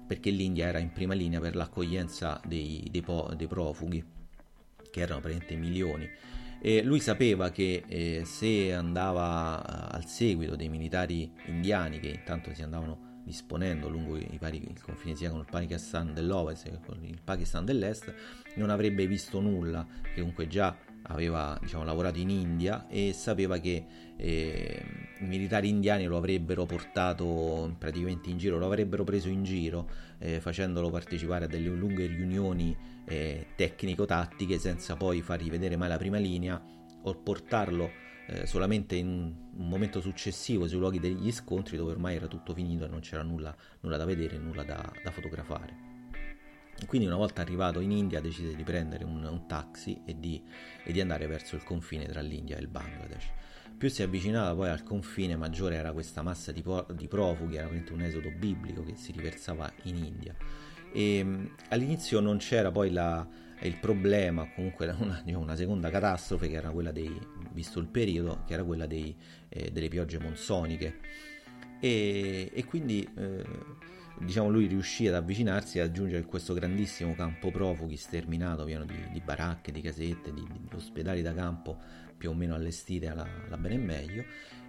perché 0.09 0.31
l'India 0.31 0.65
era 0.65 0.79
in 0.79 0.91
prima 0.91 1.13
linea 1.13 1.39
per 1.39 1.55
l'accoglienza 1.55 2.41
dei, 2.43 2.87
dei, 2.89 3.03
po- 3.03 3.31
dei 3.37 3.45
profughi, 3.45 4.03
che 4.89 5.01
erano 5.01 5.19
praticamente 5.19 5.55
milioni. 5.55 6.09
E 6.59 6.81
lui 6.81 6.99
sapeva 6.99 7.51
che 7.51 7.83
eh, 7.87 8.23
se 8.25 8.73
andava 8.73 9.61
eh, 9.61 9.97
al 9.97 10.05
seguito 10.07 10.55
dei 10.55 10.67
militari 10.67 11.31
indiani 11.45 11.99
che 11.99 12.07
intanto 12.07 12.51
si 12.55 12.63
andavano 12.63 13.21
disponendo 13.23 13.87
lungo 13.87 14.17
i 14.17 14.39
vari 14.39 14.67
il 14.67 14.81
confine 14.81 15.15
sia 15.15 15.29
con 15.29 15.41
il 15.41 15.47
Pakistan 15.47 16.11
dell'Ovest 16.15 16.63
che 16.63 16.79
con 16.83 16.97
il 17.03 17.21
Pakistan 17.23 17.63
dell'Est, 17.63 18.11
non 18.55 18.71
avrebbe 18.71 19.05
visto 19.05 19.39
nulla, 19.39 19.85
che 20.01 20.21
comunque 20.21 20.47
già 20.47 20.75
aveva 21.09 21.57
diciamo, 21.61 21.83
lavorato 21.83 22.19
in 22.19 22.29
India 22.29 22.87
e 22.87 23.13
sapeva 23.13 23.57
che 23.57 23.85
eh, 24.15 24.85
i 25.19 25.25
militari 25.25 25.69
indiani 25.69 26.05
lo 26.05 26.17
avrebbero 26.17 26.65
portato 26.65 27.73
praticamente 27.77 28.29
in 28.29 28.37
giro, 28.37 28.57
lo 28.57 28.65
avrebbero 28.65 29.03
preso 29.03 29.29
in 29.29 29.43
giro 29.43 29.89
eh, 30.19 30.39
facendolo 30.39 30.89
partecipare 30.89 31.45
a 31.45 31.47
delle 31.47 31.69
lunghe 31.69 32.05
riunioni 32.05 32.75
eh, 33.05 33.47
tecnico-tattiche 33.55 34.57
senza 34.59 34.95
poi 34.95 35.21
fargli 35.21 35.49
vedere 35.49 35.77
mai 35.77 35.89
la 35.89 35.97
prima 35.97 36.17
linea 36.17 36.61
o 37.01 37.15
portarlo 37.15 37.89
eh, 38.27 38.45
solamente 38.45 38.95
in 38.95 39.07
un 39.07 39.67
momento 39.67 40.01
successivo 40.01 40.67
sui 40.67 40.77
luoghi 40.77 40.99
degli 40.99 41.31
scontri 41.31 41.77
dove 41.77 41.91
ormai 41.91 42.15
era 42.15 42.27
tutto 42.27 42.53
finito 42.53 42.85
e 42.85 42.87
non 42.87 42.99
c'era 42.99 43.23
nulla, 43.23 43.55
nulla 43.79 43.97
da 43.97 44.05
vedere, 44.05 44.37
nulla 44.37 44.63
da, 44.63 44.91
da 45.03 45.11
fotografare. 45.11 45.88
Quindi 46.86 47.07
una 47.07 47.17
volta 47.17 47.41
arrivato 47.41 47.79
in 47.79 47.91
India 47.91 48.19
decise 48.19 48.55
di 48.55 48.63
prendere 48.63 49.03
un, 49.03 49.24
un 49.24 49.48
taxi 49.48 50.01
e 50.05 50.19
di, 50.19 50.41
e 50.83 50.91
di, 50.91 51.01
andare 51.01 51.27
verso 51.27 51.55
il 51.55 51.63
confine 51.63 52.05
tra 52.05 52.21
l'India 52.21 52.57
e 52.57 52.62
il 52.62 52.67
Bangladesh. 52.67 53.25
Più 53.77 53.89
si 53.89 54.03
avvicinava 54.03 54.53
poi 54.55 54.69
al 54.69 54.83
confine, 54.83 55.36
maggiore 55.36 55.75
era 55.75 55.91
questa 55.93 56.21
massa 56.21 56.51
di, 56.51 56.62
po- 56.62 56.86
di 56.91 57.07
profughi, 57.07 57.55
era 57.55 57.63
veramente 57.63 57.93
un 57.93 58.01
esodo 58.01 58.29
biblico 58.31 58.83
che 58.83 58.95
si 58.95 59.12
riversava 59.12 59.71
in 59.83 59.98
India. 59.98 60.36
E, 60.91 61.21
um, 61.21 61.50
all'inizio 61.69 62.19
non 62.19 62.38
c'era 62.38 62.71
poi 62.71 62.91
la, 62.91 63.25
il 63.62 63.77
problema, 63.77 64.50
comunque 64.53 64.88
una, 64.98 65.21
diciamo, 65.24 65.43
una, 65.43 65.55
seconda 65.55 65.89
catastrofe 65.89 66.50
che 66.50 66.55
era 66.55 66.71
quella 66.71 66.91
dei, 66.91 67.17
visto 67.51 67.79
il 67.79 67.88
periodo, 67.88 68.43
che 68.45 68.53
era 68.53 68.63
quella 68.63 68.86
dei, 68.86 69.15
eh, 69.48 69.71
delle 69.71 69.88
piogge 69.88 70.19
monsoniche. 70.19 71.00
E, 71.79 72.51
e 72.53 72.65
quindi... 72.65 73.07
Eh, 73.15 73.88
diciamo, 74.19 74.49
lui 74.49 74.67
riuscì 74.67 75.07
ad 75.07 75.15
avvicinarsi 75.15 75.77
e 75.77 75.81
ad 75.81 75.89
aggiungere 75.89 76.23
questo 76.23 76.53
grandissimo 76.53 77.13
campo 77.15 77.51
profughi 77.51 77.95
sterminato, 77.95 78.65
pieno 78.65 78.85
di, 78.85 78.95
di 79.11 79.21
baracche, 79.21 79.71
di 79.71 79.81
casette, 79.81 80.33
di, 80.33 80.45
di, 80.49 80.75
ospedali 80.75 81.21
da 81.21 81.33
campo 81.33 81.77
più 82.17 82.29
o 82.29 82.33
meno 82.33 82.55
allestite 82.55 83.07
alla, 83.07 83.27
alla 83.45 83.57
bene 83.57 83.75
e 83.75 83.77
meglio. 83.77 84.23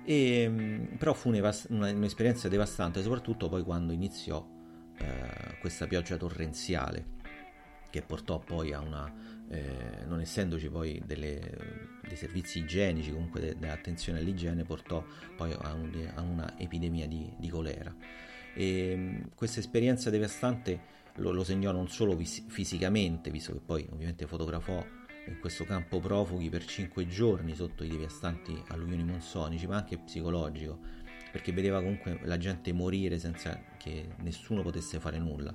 E, 0.04 0.88
però 0.96 1.12
fu 1.12 1.28
un'esperienza 1.28 2.48
devastante, 2.48 3.02
soprattutto 3.02 3.48
poi 3.48 3.62
quando 3.62 3.92
iniziò 3.92 4.46
eh, 4.98 5.58
questa 5.60 5.86
pioggia 5.86 6.16
torrenziale 6.16 7.18
che 7.90 8.02
portò 8.02 8.38
poi 8.38 8.72
a 8.72 8.80
una, 8.80 9.12
eh, 9.48 10.04
non 10.06 10.20
essendoci 10.20 10.68
poi 10.68 11.02
delle, 11.04 11.40
dei 12.06 12.16
servizi 12.16 12.60
igienici, 12.60 13.10
comunque 13.10 13.40
de, 13.40 13.56
dell'attenzione 13.58 14.20
all'igiene, 14.20 14.62
portò 14.64 15.04
poi 15.36 15.52
a, 15.52 15.74
un, 15.74 16.12
a 16.14 16.20
una 16.22 16.58
epidemia 16.58 17.06
di, 17.06 17.30
di 17.36 17.48
colera. 17.48 17.92
E 18.54 18.90
ehm, 18.90 19.30
questa 19.34 19.60
esperienza 19.60 20.10
devastante 20.10 20.98
lo, 21.16 21.32
lo 21.32 21.44
segnò 21.44 21.72
non 21.72 21.88
solo 21.88 22.16
vis- 22.16 22.44
fisicamente, 22.48 23.30
visto 23.30 23.52
che 23.52 23.60
poi 23.64 23.86
ovviamente 23.90 24.26
fotografò 24.26 24.84
in 25.26 25.38
questo 25.38 25.64
campo 25.64 26.00
profughi 26.00 26.48
per 26.48 26.64
cinque 26.64 27.06
giorni 27.06 27.54
sotto 27.54 27.84
i 27.84 27.88
devastanti 27.88 28.60
alluvioni 28.68 29.04
monsonici, 29.04 29.66
ma 29.66 29.76
anche 29.76 29.98
psicologico, 29.98 30.78
perché 31.30 31.52
vedeva 31.52 31.80
comunque 31.80 32.20
la 32.24 32.38
gente 32.38 32.72
morire 32.72 33.18
senza 33.18 33.62
che 33.76 34.08
nessuno 34.22 34.62
potesse 34.62 34.98
fare 34.98 35.18
nulla. 35.18 35.54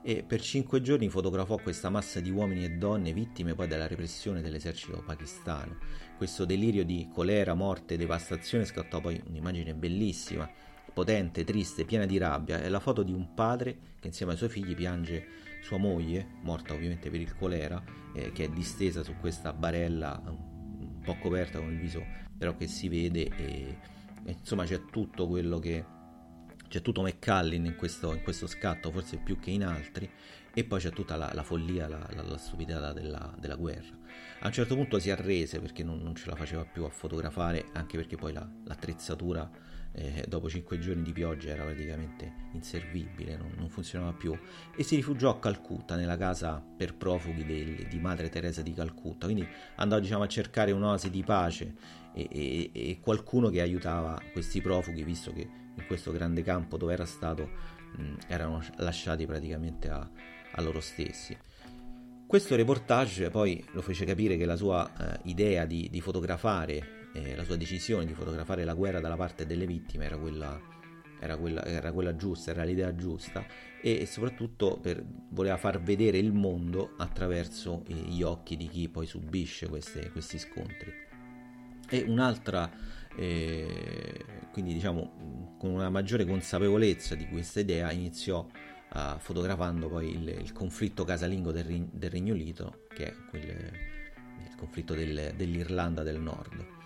E 0.00 0.22
per 0.22 0.40
cinque 0.40 0.80
giorni 0.80 1.08
fotografò 1.08 1.56
questa 1.56 1.90
massa 1.90 2.20
di 2.20 2.30
uomini 2.30 2.64
e 2.64 2.70
donne 2.70 3.12
vittime 3.12 3.54
poi 3.54 3.66
della 3.66 3.88
repressione 3.88 4.40
dell'esercito 4.40 5.02
pakistano. 5.04 5.76
Questo 6.16 6.44
delirio 6.44 6.84
di 6.84 7.08
colera, 7.12 7.54
morte, 7.54 7.96
devastazione 7.96 8.64
scattò 8.64 9.00
poi 9.00 9.20
un'immagine 9.26 9.74
bellissima, 9.74 10.48
potente, 10.98 11.44
triste, 11.44 11.84
piena 11.84 12.06
di 12.06 12.18
rabbia. 12.18 12.60
È 12.60 12.68
la 12.68 12.80
foto 12.80 13.04
di 13.04 13.12
un 13.12 13.32
padre 13.32 13.94
che 14.00 14.08
insieme 14.08 14.32
ai 14.32 14.38
suoi 14.38 14.48
figli 14.48 14.74
piange 14.74 15.26
sua 15.62 15.78
moglie, 15.78 16.26
morta 16.42 16.74
ovviamente 16.74 17.08
per 17.08 17.20
il 17.20 17.36
colera, 17.36 17.80
eh, 18.12 18.32
che 18.32 18.44
è 18.44 18.48
distesa 18.48 19.04
su 19.04 19.14
questa 19.20 19.52
barella 19.52 20.20
un 20.24 21.00
po' 21.04 21.16
coperta 21.18 21.60
con 21.60 21.70
il 21.70 21.78
viso, 21.78 22.04
però 22.36 22.56
che 22.56 22.66
si 22.66 22.88
vede 22.88 23.28
e, 23.36 23.78
e 24.24 24.36
insomma 24.40 24.64
c'è 24.64 24.86
tutto 24.86 25.28
quello 25.28 25.60
che 25.60 25.84
c'è 26.66 26.82
tutto 26.82 27.02
McCallin 27.02 27.64
in 27.64 27.76
questo, 27.76 28.12
in 28.12 28.22
questo, 28.22 28.48
scatto, 28.48 28.90
forse 28.90 29.18
più 29.18 29.38
che 29.38 29.50
in 29.50 29.64
altri, 29.64 30.10
e 30.52 30.64
poi 30.64 30.80
c'è 30.80 30.90
tutta 30.90 31.14
la, 31.14 31.30
la 31.32 31.44
follia, 31.44 31.86
la, 31.86 32.04
la, 32.10 32.22
la 32.22 32.38
stupidità 32.38 32.92
della, 32.92 33.32
della, 33.38 33.54
guerra. 33.54 33.96
A 34.40 34.46
un 34.48 34.52
certo 34.52 34.74
punto 34.74 34.98
si 34.98 35.10
arrese 35.10 35.60
perché 35.60 35.84
non, 35.84 36.02
non, 36.02 36.16
ce 36.16 36.28
la 36.28 36.34
faceva 36.34 36.64
più 36.64 36.82
a 36.82 36.90
fotografare, 36.90 37.66
anche 37.72 37.96
perché 37.96 38.16
poi 38.16 38.32
l'attrezzatura 38.32 39.48
eh, 39.92 40.24
dopo 40.28 40.48
cinque 40.48 40.78
giorni 40.78 41.02
di 41.02 41.12
pioggia 41.12 41.50
era 41.50 41.64
praticamente 41.64 42.32
inservibile, 42.52 43.36
non, 43.36 43.52
non, 43.56 43.68
funzionava 43.68 44.12
più, 44.12 44.36
e 44.76 44.82
si 44.82 44.96
rifugiò 44.96 45.30
a 45.30 45.38
Calcutta, 45.38 45.96
nella 45.96 46.16
casa 46.16 46.62
per 46.76 46.94
profughi 46.94 47.44
del, 47.44 47.86
di 47.88 47.98
Madre 47.98 48.28
Teresa 48.28 48.62
di 48.62 48.72
Calcutta, 48.72 49.26
quindi 49.26 49.46
andò 49.76 49.98
diciamo, 49.98 50.22
a 50.22 50.28
cercare 50.28 50.72
un'oasi 50.72 51.10
di 51.10 51.22
pace 51.22 51.74
e, 52.14 52.28
e, 52.30 52.70
e, 52.72 52.98
qualcuno 53.00 53.48
che 53.48 53.60
aiutava 53.60 54.20
questi 54.32 54.60
profughi, 54.60 55.02
visto 55.02 55.32
che 55.32 55.48
in 55.74 55.86
questo 55.86 56.12
grande 56.12 56.42
campo 56.42 56.76
dove 56.76 56.92
era 56.92 57.06
stato 57.06 57.48
mh, 57.96 58.14
erano 58.28 58.62
lasciati 58.76 59.26
praticamente 59.26 59.88
a, 59.88 60.08
a 60.52 60.60
loro 60.60 60.80
stessi. 60.80 61.36
Questo 62.26 62.56
reportage 62.56 63.30
poi 63.30 63.64
lo 63.72 63.80
fece 63.80 64.04
capire 64.04 64.36
che 64.36 64.44
la 64.44 64.56
sua 64.56 64.90
eh, 65.14 65.20
idea 65.24 65.64
di, 65.64 65.88
di 65.90 66.00
fotografare 66.02 66.97
eh, 67.24 67.36
la 67.36 67.44
sua 67.44 67.56
decisione 67.56 68.04
di 68.04 68.14
fotografare 68.14 68.64
la 68.64 68.74
guerra 68.74 69.00
dalla 69.00 69.16
parte 69.16 69.46
delle 69.46 69.66
vittime 69.66 70.04
era 70.04 70.16
quella, 70.16 70.60
era 71.20 71.36
quella, 71.36 71.64
era 71.64 71.92
quella 71.92 72.16
giusta, 72.16 72.50
era 72.50 72.64
l'idea 72.64 72.94
giusta 72.94 73.44
e 73.80 74.06
soprattutto 74.06 74.78
per, 74.80 75.04
voleva 75.30 75.56
far 75.56 75.80
vedere 75.80 76.18
il 76.18 76.32
mondo 76.32 76.94
attraverso 76.96 77.84
gli 77.86 78.22
occhi 78.22 78.56
di 78.56 78.68
chi 78.68 78.88
poi 78.88 79.06
subisce 79.06 79.68
queste, 79.68 80.10
questi 80.10 80.38
scontri. 80.38 80.92
E 81.90 82.04
un'altra, 82.06 82.70
eh, 83.16 84.24
quindi 84.52 84.74
diciamo 84.74 85.56
con 85.58 85.70
una 85.70 85.90
maggiore 85.90 86.24
consapevolezza 86.26 87.14
di 87.14 87.26
questa 87.28 87.60
idea, 87.60 87.90
iniziò 87.92 88.46
uh, 88.94 89.18
fotografando 89.18 89.88
poi 89.88 90.10
il, 90.10 90.28
il, 90.28 90.52
conflitto 90.52 91.04
casalingo 91.04 91.50
del, 91.50 91.88
del 91.90 92.10
Regno 92.10 92.34
Unito, 92.34 92.86
che 92.92 93.06
è 93.06 93.14
quel, 93.30 93.42
il 93.42 94.54
conflitto 94.56 94.94
del, 94.94 95.32
dell'Irlanda 95.36 96.02
del 96.02 96.20
Nord. 96.20 96.77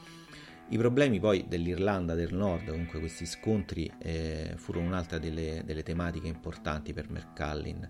I 0.73 0.79
problemi 0.79 1.21
poi 1.21 1.45
dell'Irlanda 1.47 2.15
del 2.15 2.33
Nord, 2.33 2.71
comunque 2.71 2.99
questi 2.99 3.27
scontri, 3.27 3.93
eh, 3.99 4.55
furono 4.57 4.87
un'altra 4.87 5.19
delle, 5.19 5.61
delle, 5.67 5.83
tematiche 5.83 6.29
importanti 6.29 6.95
per 6.95 7.11
Mercallin. 7.11 7.87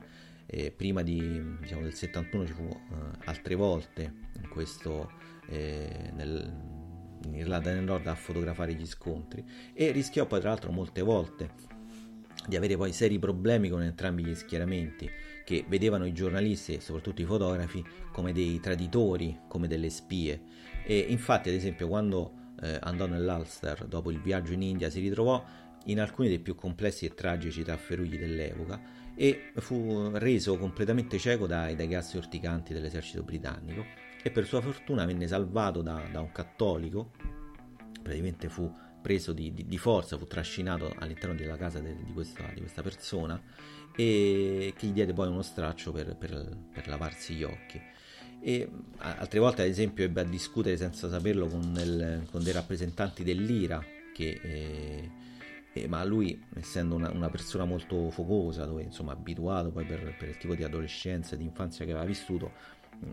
Eh, 0.47 0.73
prima 0.73 1.03
di, 1.03 1.41
diciamo, 1.61 1.83
del 1.83 1.95
71 1.95 2.45
ci 2.47 2.53
fu 2.53 2.65
eh, 2.65 3.19
altre 3.27 3.55
volte 3.55 4.13
in, 4.37 4.49
questo, 4.49 5.13
eh, 5.47 6.11
nel, 6.13 7.21
in 7.25 7.35
Irlanda 7.37 7.73
del 7.73 7.85
Nord 7.85 8.09
a 8.09 8.17
fotografare 8.17 8.75
gli 8.75 8.85
scontri 8.85 9.45
e 9.73 9.93
rischiò 9.93 10.27
poi 10.27 10.41
tra 10.41 10.49
l'altro 10.49 10.73
molte 10.73 11.03
volte 11.03 11.51
di 12.49 12.57
avere 12.57 12.77
poi 12.77 12.93
seri 12.93 13.21
problemi 13.21 13.69
con 13.69 13.85
entrambi 13.85 14.25
gli 14.25 14.35
schieramenti 14.35 15.09
che 15.45 15.65
vedevano 15.69 16.05
i 16.05 16.13
giornalisti 16.13 16.75
e 16.75 16.81
soprattutto 16.81 17.23
i 17.23 17.27
fotografi 17.27 17.85
come 18.11 18.33
dei 18.33 18.59
traditori, 18.59 19.39
come 19.47 19.69
delle 19.69 19.89
spie. 19.89 20.41
E 20.85 20.99
infatti, 20.99 21.49
ad 21.49 21.55
esempio, 21.55 21.87
quando 21.87 22.41
eh, 22.63 22.79
andò 22.81 23.07
nell'Ulster. 23.07 23.87
Dopo 23.87 24.11
il 24.11 24.21
viaggio 24.21 24.53
in 24.53 24.63
India, 24.63 24.89
si 24.89 25.01
ritrovò 25.01 25.45
in 25.87 26.01
alcuni 26.01 26.29
dei 26.29 26.39
più 26.39 26.55
complessi 26.55 27.07
e 27.07 27.15
tragici 27.15 27.63
trafferugli 27.63 28.19
dell'epoca 28.19 28.81
e 29.15 29.53
fu 29.57 30.11
reso 30.15 30.57
completamente 30.57 31.19
cieco 31.19 31.47
dai, 31.47 31.75
dai 31.75 31.89
gas 31.89 32.13
urticanti 32.15 32.73
dell'esercito 32.73 33.23
britannico 33.23 33.85
e 34.23 34.31
per 34.31 34.47
sua 34.47 34.61
fortuna 34.61 35.05
venne 35.05 35.27
salvato 35.27 35.83
da, 35.83 36.07
da 36.11 36.21
un 36.21 36.31
cattolico, 36.31 37.11
praticamente 38.01 38.49
fu 38.49 38.73
preso 39.03 39.33
di, 39.33 39.53
di, 39.53 39.67
di, 39.67 39.79
forza, 39.79 40.17
fu 40.17 40.27
trascinato 40.27 40.95
all'interno 40.97 41.35
della 41.35 41.57
casa 41.57 41.81
de, 41.81 41.97
di, 42.05 42.13
questa, 42.13 42.47
di, 42.55 42.61
questa, 42.61 42.83
persona 42.83 43.41
e 43.97 44.73
che 44.77 44.87
gli 44.87 44.93
diede 44.93 45.13
poi 45.13 45.27
uno 45.27 45.43
straccio 45.43 45.91
per, 45.91 46.17
per, 46.17 46.57
per 46.73 46.87
lavarsi 46.87 47.35
gli 47.35 47.43
occhi 47.43 47.81
e 48.45 48.69
altre 48.99 49.39
volte 49.39 49.63
ad 49.63 49.69
esempio 49.69 50.05
ebbe 50.05 50.21
a 50.21 50.25
discutere 50.25 50.77
senza 50.77 51.09
saperlo 51.09 51.47
con, 51.47 51.63
il, 51.79 52.27
con 52.29 52.43
dei 52.43 52.53
rappresentanti 52.53 53.23
dell'IRA 53.23 53.81
che, 54.13 54.41
eh, 54.43 55.11
eh, 55.73 55.87
ma 55.87 56.03
lui 56.03 56.43
essendo 56.55 56.97
una, 56.97 57.11
una, 57.13 57.31
persona 57.31 57.65
molto 57.65 58.11
focosa 58.11 58.65
dove 58.65 58.83
insomma 58.83 59.13
abituato 59.13 59.71
poi 59.71 59.85
per, 59.85 60.17
per 60.19 60.29
il 60.29 60.37
tipo 60.39 60.57
di 60.57 60.65
adolescenza 60.65 61.35
e 61.35 61.39
di 61.39 61.45
infanzia 61.45 61.85
che 61.85 61.93
aveva 61.93 62.05
vissuto 62.05 62.53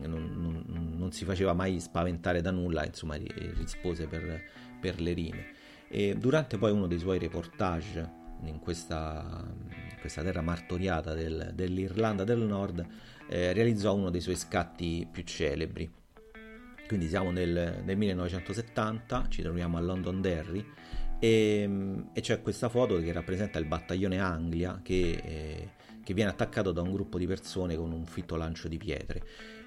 non, 0.01 0.63
non, 0.67 0.93
non, 0.97 1.11
si 1.11 1.25
faceva 1.25 1.53
mai 1.53 1.79
spaventare 1.79 2.41
da 2.41 2.51
nulla 2.51 2.85
insomma 2.85 3.15
rispose 3.15 4.07
per, 4.07 4.41
per 4.79 4.99
le 5.01 5.13
rime. 5.13 5.45
E 5.87 6.15
durante 6.15 6.57
poi 6.57 6.71
uno 6.71 6.85
dei 6.85 6.99
suoi 6.99 7.17
reportage 7.17 8.17
in 8.43 8.59
questa, 8.59 9.43
in 9.69 9.97
questa 9.99 10.21
terra 10.23 10.41
martoriata 10.41 11.13
del, 11.13 11.51
dell'Irlanda 11.53 12.23
del 12.23 12.39
Nord 12.39 12.85
eh, 13.27 13.53
realizzò 13.53 13.93
uno 13.95 14.09
dei 14.09 14.21
suoi 14.21 14.35
scatti 14.35 15.07
più 15.09 15.23
celebri. 15.23 15.89
Quindi 16.87 17.07
siamo 17.07 17.29
nel, 17.29 17.81
nel 17.83 17.97
1970, 17.97 19.27
ci 19.29 19.43
troviamo 19.43 19.77
a 19.77 19.81
Londonderry 19.81 20.65
e, 21.19 21.69
e, 22.13 22.21
c'è 22.21 22.41
questa 22.41 22.69
foto 22.69 22.99
che 22.99 23.11
rappresenta 23.11 23.59
il 23.59 23.65
battaglione 23.65 24.19
Anglia 24.19 24.79
che, 24.81 25.21
eh, 25.23 25.69
che, 26.03 26.13
viene 26.15 26.31
attaccato 26.31 26.71
da 26.71 26.81
un 26.81 26.91
gruppo 26.91 27.19
di 27.19 27.27
persone 27.27 27.75
con 27.75 27.91
un 27.91 28.05
fitto 28.05 28.35
lancio 28.37 28.67
di 28.67 28.77
pietre. 28.77 29.21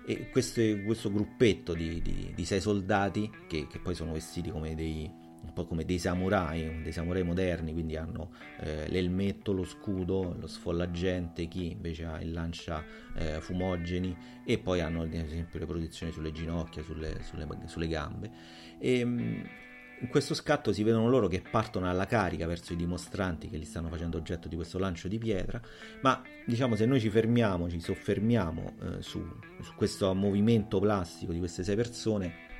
E 0.04 0.30
queste, 0.30 0.82
questo 0.82 1.12
gruppetto 1.12 1.74
di, 1.74 2.02
di, 2.02 2.32
di 2.35 2.44
sei 2.44 2.61
soldati, 2.61 3.30
che, 3.46 3.68
che, 3.68 3.78
poi 3.78 3.94
sono 3.94 4.12
vestiti 4.14 4.50
come 4.50 4.74
dei, 4.74 5.08
po' 5.52 5.66
come 5.66 5.84
dei 5.84 5.98
samurai, 5.98 6.82
dei 6.82 6.92
samurai 6.92 7.22
moderni, 7.22 7.72
quindi 7.72 7.96
hanno 7.96 8.30
eh, 8.60 8.88
l'elmetto, 8.88 9.52
lo 9.52 9.64
scudo, 9.64 10.36
lo 10.38 10.46
sfollagente, 10.46 11.46
chi 11.46 11.72
invece 11.72 12.04
ha 12.04 12.20
il 12.20 12.32
lancia 12.32 12.84
eh, 13.14 13.40
fumogeni 13.40 14.16
e 14.44 14.58
poi 14.58 14.80
hanno 14.80 15.02
ad 15.02 15.12
esempio 15.12 15.58
le 15.58 15.66
protezioni 15.66 16.12
sulle 16.12 16.32
ginocchia, 16.32 16.82
sulle, 16.82 17.22
sulle, 17.22 17.46
sulle 17.66 17.88
gambe. 17.88 18.30
E, 18.78 19.04
mm, 19.04 19.44
in 20.02 20.08
questo 20.08 20.34
scatto 20.34 20.72
si 20.72 20.82
vedono 20.82 21.08
loro 21.08 21.28
che 21.28 21.40
partono 21.48 21.88
alla 21.88 22.06
carica 22.06 22.44
verso 22.44 22.72
i 22.72 22.76
dimostranti 22.76 23.48
che 23.48 23.56
li 23.56 23.64
stanno 23.64 23.88
facendo 23.88 24.16
oggetto 24.18 24.48
di 24.48 24.56
questo 24.56 24.78
lancio 24.78 25.06
di 25.06 25.16
pietra, 25.16 25.60
ma 26.00 26.20
diciamo 26.44 26.74
se 26.74 26.86
noi 26.86 26.98
ci 26.98 27.08
fermiamo, 27.08 27.70
ci 27.70 27.78
soffermiamo 27.78 28.72
eh, 28.82 29.02
su, 29.02 29.24
su 29.60 29.74
questo 29.76 30.12
movimento 30.12 30.80
plastico 30.80 31.32
di 31.32 31.38
queste 31.38 31.62
sei 31.62 31.76
persone, 31.76 32.50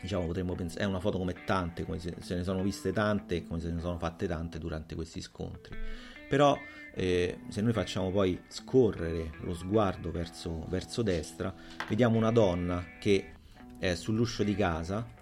diciamo 0.00 0.26
potremmo 0.26 0.54
pensare, 0.54 0.84
è 0.84 0.86
una 0.86 1.00
foto 1.00 1.18
come 1.18 1.34
tante, 1.44 1.84
come 1.84 1.98
se, 1.98 2.14
se 2.20 2.34
ne 2.34 2.44
sono 2.44 2.62
viste 2.62 2.92
tante 2.92 3.36
e 3.36 3.46
come 3.46 3.60
se 3.60 3.70
ne 3.70 3.80
sono 3.80 3.98
fatte 3.98 4.26
tante 4.26 4.58
durante 4.58 4.94
questi 4.94 5.20
scontri. 5.20 5.76
Però 6.28 6.58
eh, 6.94 7.38
se 7.48 7.60
noi 7.62 7.72
facciamo 7.72 8.10
poi 8.10 8.40
scorrere 8.48 9.32
lo 9.40 9.54
sguardo 9.54 10.10
verso, 10.10 10.66
verso 10.68 11.02
destra, 11.02 11.54
vediamo 11.88 12.16
una 12.16 12.30
donna 12.30 12.84
che 12.98 13.32
è 13.78 13.94
sull'uscio 13.94 14.42
di 14.42 14.54
casa, 14.54 15.16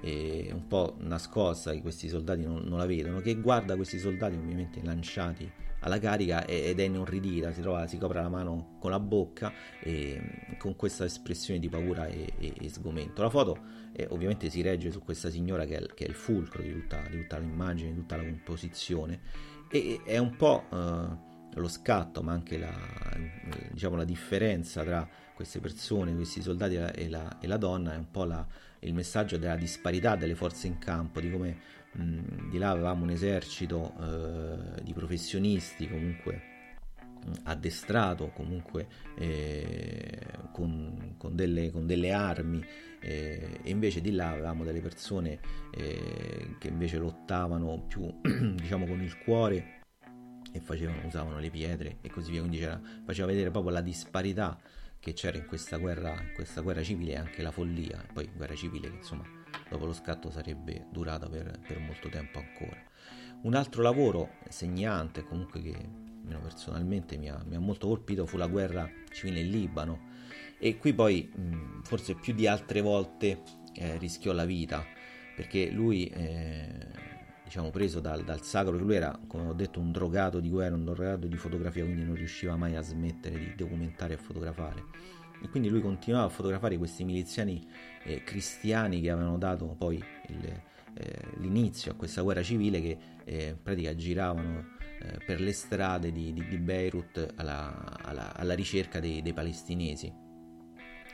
e 0.00 0.50
un 0.52 0.66
po' 0.66 0.96
nascosta, 1.00 1.72
che 1.72 1.80
questi 1.80 2.08
soldati 2.08 2.42
non, 2.42 2.62
non, 2.64 2.78
la 2.78 2.86
vedono, 2.86 3.20
che 3.20 3.34
guarda 3.34 3.76
questi 3.76 3.98
soldati 3.98 4.36
ovviamente 4.36 4.80
lanciati 4.82 5.50
alla 5.80 5.98
carica 5.98 6.44
ed 6.46 6.78
è 6.80 6.82
inorridita, 6.84 7.52
si, 7.52 7.60
trova, 7.60 7.86
si 7.86 7.98
copre 7.98 8.20
la 8.20 8.28
mano 8.28 8.76
con 8.78 8.90
la 8.90 8.98
bocca 9.00 9.52
e, 9.80 10.56
con 10.58 10.74
questa 10.74 11.04
espressione 11.04 11.60
di 11.60 11.68
paura 11.68 12.06
e, 12.06 12.32
e, 12.38 12.52
e 12.60 12.68
sgomento. 12.68 13.22
La 13.22 13.30
foto 13.30 13.58
eh, 13.96 14.06
ovviamente 14.10 14.50
si 14.50 14.60
regge 14.60 14.90
su 14.90 15.02
questa 15.02 15.30
signora 15.30 15.64
che 15.64 15.78
è, 15.78 15.86
che 15.94 16.04
è 16.04 16.08
il 16.08 16.14
fulcro 16.14 16.62
di 16.62 16.70
tutta, 16.70 17.02
di 17.08 17.22
tutta, 17.22 17.38
l'immagine, 17.38 17.90
di 17.90 17.96
tutta 17.96 18.16
la 18.16 18.24
composizione. 18.24 19.20
E 19.70 20.02
è 20.04 20.18
un 20.18 20.36
po' 20.36 20.64
eh, 20.70 21.58
lo 21.58 21.68
scatto 21.68 22.22
ma 22.22 22.32
anche 22.32 22.58
la, 22.58 22.72
diciamo, 23.72 23.96
la 23.96 24.04
differenza 24.04 24.84
tra 24.84 25.08
queste 25.34 25.60
persone, 25.60 26.14
questi 26.14 26.42
soldati 26.42 26.74
e 26.74 27.08
la, 27.08 27.38
e 27.40 27.46
la 27.46 27.56
donna 27.56 27.94
è 27.94 27.96
un 27.96 28.10
po' 28.10 28.24
la, 28.24 28.46
il 28.80 28.92
messaggio 28.92 29.38
della 29.38 29.56
disparità 29.56 30.14
delle 30.14 30.34
forze 30.34 30.66
in 30.66 30.78
campo, 30.78 31.20
di 31.20 31.30
come 31.30 31.56
mh, 31.92 32.50
di 32.50 32.58
là 32.58 32.70
avevamo 32.70 33.04
un 33.04 33.10
esercito 33.10 33.94
eh, 33.98 34.82
di 34.82 34.92
professionisti 34.92 35.88
comunque 35.88 36.54
addestrato 37.44 38.30
comunque 38.30 38.86
eh, 39.16 40.18
con, 40.52 41.14
con, 41.18 41.34
delle, 41.34 41.70
con, 41.70 41.86
delle, 41.86 42.12
armi 42.12 42.64
eh, 43.00 43.60
e 43.62 43.70
invece 43.70 44.00
di 44.00 44.12
là 44.12 44.30
avevamo 44.30 44.64
delle 44.64 44.80
persone 44.80 45.38
eh, 45.72 46.56
che 46.58 46.68
invece 46.68 46.98
lottavano 46.98 47.84
più 47.86 48.12
diciamo 48.54 48.86
con 48.86 49.00
il 49.00 49.18
cuore 49.18 49.76
e 50.52 50.60
facevano, 50.60 51.06
usavano 51.06 51.38
le 51.38 51.50
pietre 51.50 51.98
e 52.00 52.10
così 52.10 52.30
via. 52.30 52.40
Quindi 52.40 52.66
faceva 53.04 53.28
vedere 53.28 53.50
proprio 53.50 53.72
la 53.72 53.80
disparità 53.80 54.58
che 54.98 55.12
c'era 55.12 55.36
in 55.36 55.46
questa 55.46 55.76
guerra, 55.76 56.20
in 56.20 56.32
questa 56.34 56.62
guerra 56.62 56.82
civile 56.82 57.12
e 57.12 57.16
anche 57.16 57.42
la 57.42 57.50
follia. 57.50 58.04
Poi 58.12 58.28
guerra 58.34 58.54
civile 58.54 58.88
che 58.88 58.96
insomma 58.96 59.24
dopo 59.68 59.84
lo 59.84 59.92
scatto 59.92 60.30
sarebbe 60.30 60.86
durata 60.90 61.28
per, 61.28 61.60
per 61.66 61.78
molto 61.78 62.08
tempo 62.08 62.38
ancora. 62.38 62.82
Un 63.42 63.54
altro 63.54 63.82
lavoro 63.82 64.30
segnante 64.48 65.22
comunque 65.22 65.60
che 65.60 65.88
almeno 66.26 66.40
personalmente 66.40 67.16
mi 67.16 67.30
ha, 67.30 67.40
mi 67.46 67.54
ha 67.54 67.60
molto 67.60 67.86
colpito, 67.86 68.26
fu 68.26 68.36
la 68.36 68.48
guerra 68.48 68.90
civile 69.12 69.40
in 69.40 69.50
Libano. 69.50 70.14
E 70.58 70.76
qui 70.76 70.92
poi 70.92 71.30
mh, 71.32 71.82
forse 71.82 72.14
più 72.14 72.34
di 72.34 72.46
altre 72.46 72.80
volte 72.80 73.42
eh, 73.74 73.96
rischiò 73.98 74.32
la 74.32 74.44
vita 74.44 74.84
perché 75.36 75.70
lui 75.70 76.06
eh, 76.06 76.68
diciamo 77.44 77.70
preso 77.70 78.00
dal, 78.00 78.24
dal, 78.24 78.42
sacro 78.42 78.72
che 78.72 78.82
lui 78.82 78.94
era 78.94 79.18
come 79.26 79.48
ho 79.48 79.52
detto 79.52 79.80
un 79.80 79.92
drogato 79.92 80.40
di 80.40 80.48
guerra 80.48 80.74
un 80.74 80.84
drogato 80.86 81.26
di 81.26 81.36
fotografia 81.36 81.84
quindi 81.84 82.02
non 82.02 82.14
riusciva 82.14 82.56
mai 82.56 82.74
a 82.74 82.80
smettere 82.80 83.38
di 83.38 83.54
documentare 83.54 84.14
e 84.14 84.16
fotografare. 84.16 85.14
E 85.42 85.48
quindi 85.50 85.68
lui 85.68 85.82
continuava 85.82 86.26
a 86.26 86.30
fotografare 86.30 86.78
questi 86.78 87.04
miliziani 87.04 87.68
eh, 88.04 88.24
cristiani 88.24 89.02
che 89.02 89.10
avevano 89.10 89.36
dato 89.36 89.66
poi 89.78 90.02
il, 90.28 90.62
eh, 90.94 91.20
l'inizio 91.36 91.92
a 91.92 91.94
questa 91.94 92.22
guerra 92.22 92.42
civile 92.42 92.80
che 92.80 92.98
eh, 93.24 93.48
in 93.48 93.62
pratica 93.62 93.94
giravano 93.94 94.75
eh, 95.06 95.18
per 95.24 95.40
le 95.40 95.52
strade 95.52 96.10
di, 96.10 96.32
di, 96.32 96.46
di 96.48 96.58
Beirut 96.58 97.34
alla, 97.36 97.98
alla, 98.02 98.34
alla 98.34 98.54
ricerca 98.54 98.98
dei, 98.98 99.22
dei, 99.22 99.32
palestinesi. 99.32 100.12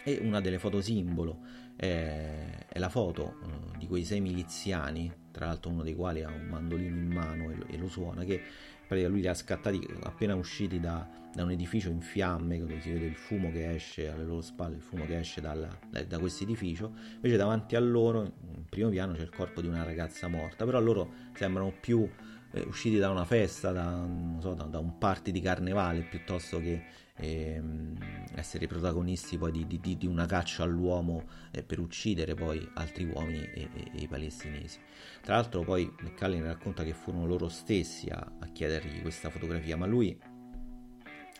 E 0.04 0.18
una 0.22 0.40
delle 0.40 0.58
foto 0.58 0.80
simbolo 0.80 1.40
è, 1.76 2.66
è 2.68 2.78
la 2.78 2.88
foto 2.88 3.36
uh, 3.42 3.76
di 3.76 3.86
quei 3.86 4.04
sei 4.04 4.20
miliziani, 4.20 5.12
tra 5.30 5.46
l'altro 5.46 5.70
uno 5.70 5.82
dei 5.82 5.94
quali 5.94 6.22
ha 6.22 6.28
un 6.28 6.46
mandolino 6.46 6.96
in 6.96 7.06
mano 7.06 7.50
e 7.50 7.54
lo, 7.54 7.66
e 7.66 7.76
lo 7.76 7.88
suona, 7.88 8.24
che 8.24 8.40
pratica 8.86 9.08
lui 9.08 9.20
li 9.20 9.28
ha 9.28 9.34
scattati 9.34 9.80
appena 10.02 10.34
usciti 10.34 10.80
da, 10.80 11.08
da, 11.32 11.44
un 11.44 11.50
edificio 11.50 11.90
in 11.90 12.00
fiamme, 12.00 12.58
dove 12.58 12.80
si 12.80 12.90
vede 12.90 13.06
il 13.06 13.14
fumo 13.14 13.50
che 13.52 13.74
esce 13.74 14.08
alle 14.08 14.24
loro 14.24 14.40
spalle, 14.40 14.76
il 14.76 14.82
fumo 14.82 15.04
che 15.04 15.18
esce 15.18 15.40
dalla, 15.40 15.68
da, 15.88 16.02
da 16.02 16.18
questo 16.18 16.44
edificio, 16.44 16.92
invece 17.14 17.36
davanti 17.36 17.76
a 17.76 17.80
loro, 17.80 18.22
in 18.54 18.64
primo 18.68 18.88
piano, 18.88 19.12
c'è 19.12 19.22
il 19.22 19.30
corpo 19.30 19.60
di 19.60 19.68
una 19.68 19.84
ragazza 19.84 20.28
morta, 20.28 20.64
però 20.64 20.80
loro 20.80 21.12
sembrano 21.34 21.72
più 21.78 22.08
eh, 22.52 22.64
usciti 22.66 22.98
da 22.98 23.10
una 23.10 23.24
festa, 23.24 23.72
da, 23.72 24.06
so, 24.38 24.54
da, 24.54 24.64
da, 24.64 24.78
un 24.78 24.98
party 24.98 25.30
di 25.30 25.40
carnevale, 25.40 26.02
piuttosto 26.02 26.60
che 26.60 26.84
ehm, 27.16 27.96
essere 28.34 28.66
protagonisti 28.66 29.38
poi 29.38 29.52
di, 29.52 29.66
di, 29.80 29.96
di, 29.96 30.06
una 30.06 30.26
caccia 30.26 30.62
all'uomo 30.62 31.26
eh, 31.50 31.62
per 31.62 31.78
uccidere 31.78 32.34
poi 32.34 32.66
altri 32.74 33.04
uomini 33.04 33.42
e, 33.42 33.68
e, 33.72 33.90
e, 33.94 34.02
i 34.02 34.08
palestinesi. 34.08 34.78
Tra 35.22 35.36
l'altro 35.36 35.62
poi 35.62 35.90
McCallin 36.00 36.44
racconta 36.44 36.84
che 36.84 36.92
furono 36.92 37.26
loro 37.26 37.48
stessi 37.48 38.08
a, 38.08 38.18
a 38.38 38.46
chiedergli 38.46 39.00
questa 39.00 39.30
fotografia, 39.30 39.76
ma 39.76 39.86
lui 39.86 40.18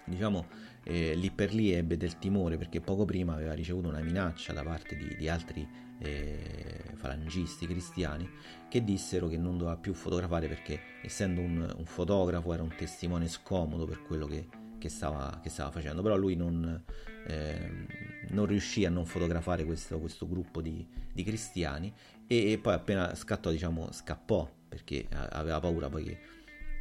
diciamo 0.04 0.46
eh, 0.84 1.14
lì 1.14 1.30
per 1.30 1.54
lì 1.54 1.70
ebbe 1.70 1.96
del 1.96 2.18
timore 2.18 2.56
perché 2.56 2.80
poco 2.80 3.04
prima 3.04 3.34
aveva 3.34 3.52
ricevuto 3.52 3.88
una 3.88 4.00
minaccia 4.00 4.52
da 4.52 4.62
parte 4.62 4.96
di, 4.96 5.14
di 5.16 5.28
altri 5.28 5.66
eh, 6.02 6.92
falangisti 6.94 7.66
cristiani 7.66 8.28
che 8.68 8.82
dissero 8.84 9.28
che 9.28 9.36
non 9.36 9.56
doveva 9.56 9.76
più 9.76 9.94
fotografare 9.94 10.48
perché 10.48 10.80
essendo 11.02 11.40
un, 11.40 11.74
un 11.76 11.84
fotografo 11.84 12.52
era 12.52 12.62
un 12.62 12.74
testimone 12.76 13.28
scomodo 13.28 13.86
per 13.86 14.02
quello 14.02 14.26
che, 14.26 14.48
che, 14.78 14.88
stava, 14.88 15.40
che 15.42 15.48
stava, 15.48 15.70
facendo. 15.70 16.02
Però 16.02 16.16
lui 16.16 16.34
non, 16.34 16.82
eh, 17.26 17.70
non, 18.28 18.46
riuscì 18.46 18.84
a 18.84 18.90
non 18.90 19.06
fotografare 19.06 19.64
questo, 19.64 19.98
questo 19.98 20.28
gruppo 20.28 20.60
di, 20.60 20.86
di 21.12 21.22
cristiani 21.22 21.92
e, 22.26 22.52
e, 22.52 22.58
poi 22.58 22.74
appena 22.74 23.14
scattò 23.14 23.50
diciamo 23.50 23.92
scappò 23.92 24.50
perché 24.68 25.06
aveva 25.10 25.60
paura 25.60 25.90
poi 25.90 26.04
che 26.04 26.18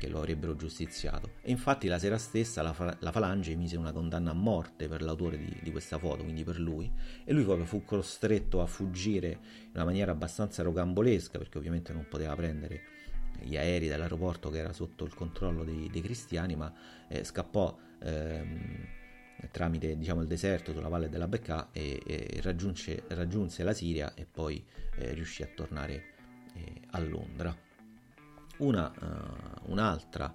che 0.01 0.09
lo 0.09 0.17
avrebbero 0.17 0.55
giustiziato. 0.55 1.33
E 1.43 1.51
infatti 1.51 1.87
la 1.87 1.99
sera 1.99 2.17
stessa 2.17 2.63
la, 2.63 2.97
la 2.99 3.11
Falange 3.11 3.53
mise 3.55 3.77
una 3.77 3.91
condanna 3.91 4.31
a 4.31 4.33
morte 4.33 4.87
per 4.87 5.03
l'autore 5.03 5.37
di, 5.37 5.59
di, 5.61 5.69
questa 5.69 5.99
foto, 5.99 6.23
quindi 6.23 6.43
per 6.43 6.59
lui, 6.59 6.91
e 7.23 7.31
lui 7.31 7.43
proprio 7.43 7.65
fu 7.65 7.83
costretto 7.85 8.63
a 8.63 8.65
fuggire 8.65 9.27
in 9.27 9.69
una 9.75 9.83
maniera 9.83 10.11
abbastanza 10.11 10.63
rocambolesca, 10.63 11.37
perché 11.37 11.59
ovviamente 11.59 11.93
non 11.93 12.07
poteva 12.09 12.35
prendere 12.35 12.81
gli 13.41 13.55
aerei 13.55 13.87
dall'aeroporto 13.87 14.49
che 14.49 14.57
era 14.57 14.73
sotto 14.73 15.05
il 15.05 15.13
controllo 15.13 15.63
dei, 15.63 15.87
dei 15.91 16.01
cristiani, 16.01 16.55
ma 16.55 16.73
eh, 17.07 17.23
scappò 17.23 17.77
ehm, 18.01 18.87
tramite 19.51 19.95
diciamo, 19.95 20.21
il 20.21 20.27
deserto 20.27 20.71
sulla 20.71 20.89
valle 20.89 21.09
della 21.09 21.27
Beccà 21.27 21.69
e, 21.71 22.01
e 22.03 22.39
raggiunse, 22.41 23.03
raggiunse, 23.09 23.63
la 23.63 23.73
Siria 23.73 24.15
e 24.15 24.25
poi 24.25 24.65
eh, 24.95 25.13
riuscì 25.13 25.43
a 25.43 25.49
tornare 25.53 26.03
eh, 26.55 26.81
a 26.89 26.99
Londra. 26.99 27.55
Una, 28.61 28.91
uh, 28.99 29.71
un'altra 29.71 30.33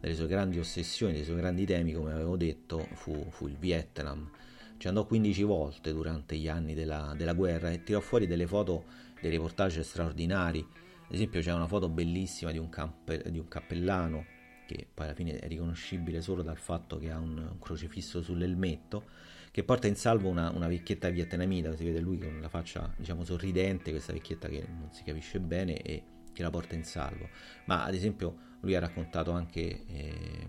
delle 0.00 0.14
sue 0.14 0.26
grandi 0.26 0.58
ossessioni, 0.58 1.12
dei 1.12 1.22
suoi 1.22 1.36
grandi 1.36 1.64
temi, 1.64 1.92
come 1.92 2.12
avevo 2.12 2.36
detto, 2.36 2.86
fu, 2.94 3.26
fu, 3.30 3.46
il 3.46 3.56
Vietnam. 3.56 4.28
Ci 4.76 4.88
andò 4.88 5.06
15 5.06 5.42
volte 5.44 5.92
durante 5.92 6.36
gli 6.36 6.48
anni 6.48 6.74
della, 6.74 7.14
della 7.16 7.34
guerra 7.34 7.70
e 7.70 7.84
tirò 7.84 8.00
fuori 8.00 8.26
delle 8.26 8.48
foto, 8.48 8.84
dei 9.20 9.30
reportage 9.30 9.84
straordinari. 9.84 10.58
Ad 10.58 11.14
esempio 11.14 11.40
c'è 11.40 11.52
una 11.52 11.68
foto 11.68 11.88
bellissima 11.88 12.50
di 12.50 12.58
un, 12.58 12.68
campe, 12.68 13.22
di 13.30 13.38
un 13.38 13.46
cappellano 13.46 14.24
che 14.66 14.86
poi 14.92 15.06
alla 15.06 15.14
fine 15.14 15.38
è 15.38 15.46
riconoscibile 15.46 16.20
solo 16.20 16.42
dal 16.42 16.58
fatto 16.58 16.98
che 16.98 17.12
ha 17.12 17.18
un, 17.18 17.38
un 17.38 17.58
crocefisso 17.60 18.22
sull'elmetto, 18.22 19.04
che 19.52 19.62
porta 19.62 19.86
in 19.86 19.94
salvo 19.94 20.28
una, 20.28 20.50
una, 20.50 20.66
vecchietta 20.66 21.08
vietnamita, 21.08 21.74
si 21.74 21.84
vede 21.84 22.00
lui 22.00 22.18
con 22.18 22.40
la 22.40 22.48
faccia 22.48 22.92
diciamo 22.96 23.24
sorridente, 23.24 23.92
questa 23.92 24.12
vecchietta 24.12 24.48
che 24.48 24.66
non 24.68 24.88
si 24.92 25.04
capisce 25.04 25.40
bene 25.40 25.80
e 25.80 26.02
che 26.38 26.44
la 26.44 26.50
porta 26.50 26.76
in 26.76 26.84
salvo. 26.84 27.28
Ma 27.66 27.84
ad 27.84 27.94
esempio 27.94 28.46
lui 28.60 28.76
ha 28.76 28.80
raccontato 28.80 29.32
anche 29.32 29.84
eh, 29.86 30.46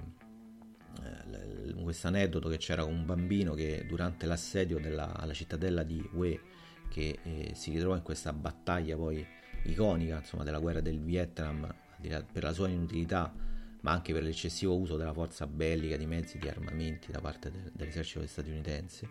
questo 1.82 2.08
aneddoto 2.08 2.50
che 2.50 2.58
c'era 2.58 2.84
un 2.84 3.04
bambino 3.04 3.56
che 3.56 3.84
durante 3.88 4.28
l'assedio 4.28 4.80
della, 4.80 5.16
alla 5.16 5.34
cittadella 5.34 5.82
di 5.82 6.08
Hue 6.14 6.40
che 6.88 7.18
eh, 7.24 7.52
si 7.56 7.72
ritrovò 7.72 7.96
in 7.96 8.04
questa 8.04 8.32
battaglia 8.32 8.96
poi 8.96 9.26
iconica 9.64 10.18
insomma, 10.18 10.44
della 10.44 10.60
guerra 10.60 10.82
del 10.82 11.00
Vietnam 11.00 11.68
per 12.00 12.44
la 12.44 12.54
sua 12.54 12.68
inutilità 12.68 13.34
ma 13.82 13.92
anche 13.92 14.14
per 14.14 14.22
l'eccessivo 14.22 14.78
uso 14.78 14.98
della 14.98 15.14
forza 15.14 15.48
bellica 15.48 15.98
di 15.98 16.06
mezzi 16.06 16.38
di 16.38 16.48
armamenti 16.48 17.12
da 17.12 17.22
parte 17.22 17.50
del, 17.50 17.72
dell'esercito 17.74 18.26
statunitense 18.28 19.10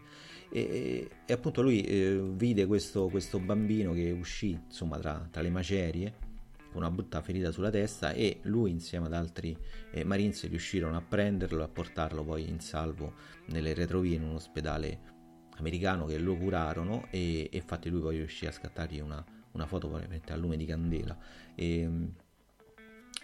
e, 0.51 1.11
e 1.27 1.33
appunto 1.33 1.63
lui 1.63 1.83
eh, 1.83 2.21
vide 2.35 2.67
questo, 2.67 3.09
questo, 3.09 3.41
bambino 3.41 3.93
che 3.93 4.13
uscì 4.13 4.51
insomma 4.51 4.99
tra, 4.99 5.27
tra 5.33 5.43
le 5.43 5.51
macerie 5.51 6.27
una 6.73 6.91
brutta 6.91 7.23
ferita 7.23 7.51
sulla 7.51 7.71
testa 7.71 8.13
e 8.13 8.41
lui 8.43 8.71
insieme 8.71 9.07
ad 9.07 9.15
altri 9.15 9.57
eh, 9.91 10.05
Marines 10.05 10.49
riuscirono 10.49 10.97
a 10.97 11.01
prenderlo 11.01 11.61
e 11.61 11.65
a 11.65 11.69
portarlo 11.69 12.25
poi 12.25 12.49
in 12.49 12.61
salvo 12.61 13.15
nelle 13.47 13.75
retrovie 13.75 14.17
in 14.17 14.23
un 14.23 14.35
ospedale 14.35 15.17
americano 15.57 16.07
che 16.07 16.19
lo 16.19 16.37
curarono 16.37 17.07
e, 17.11 17.49
e 17.51 17.57
infatti 17.57 17.89
lui 17.89 18.01
poi 18.01 18.17
riuscì 18.17 18.47
a 18.47 18.53
scattargli 18.53 19.01
una, 19.01 19.25
una 19.53 19.67
foto 19.67 19.89
probabilmente 19.89 20.33
a 20.33 20.37
lume 20.37 20.57
di 20.57 20.65
candela. 20.65 21.17
E, 21.55 21.81
ehm, 21.81 22.13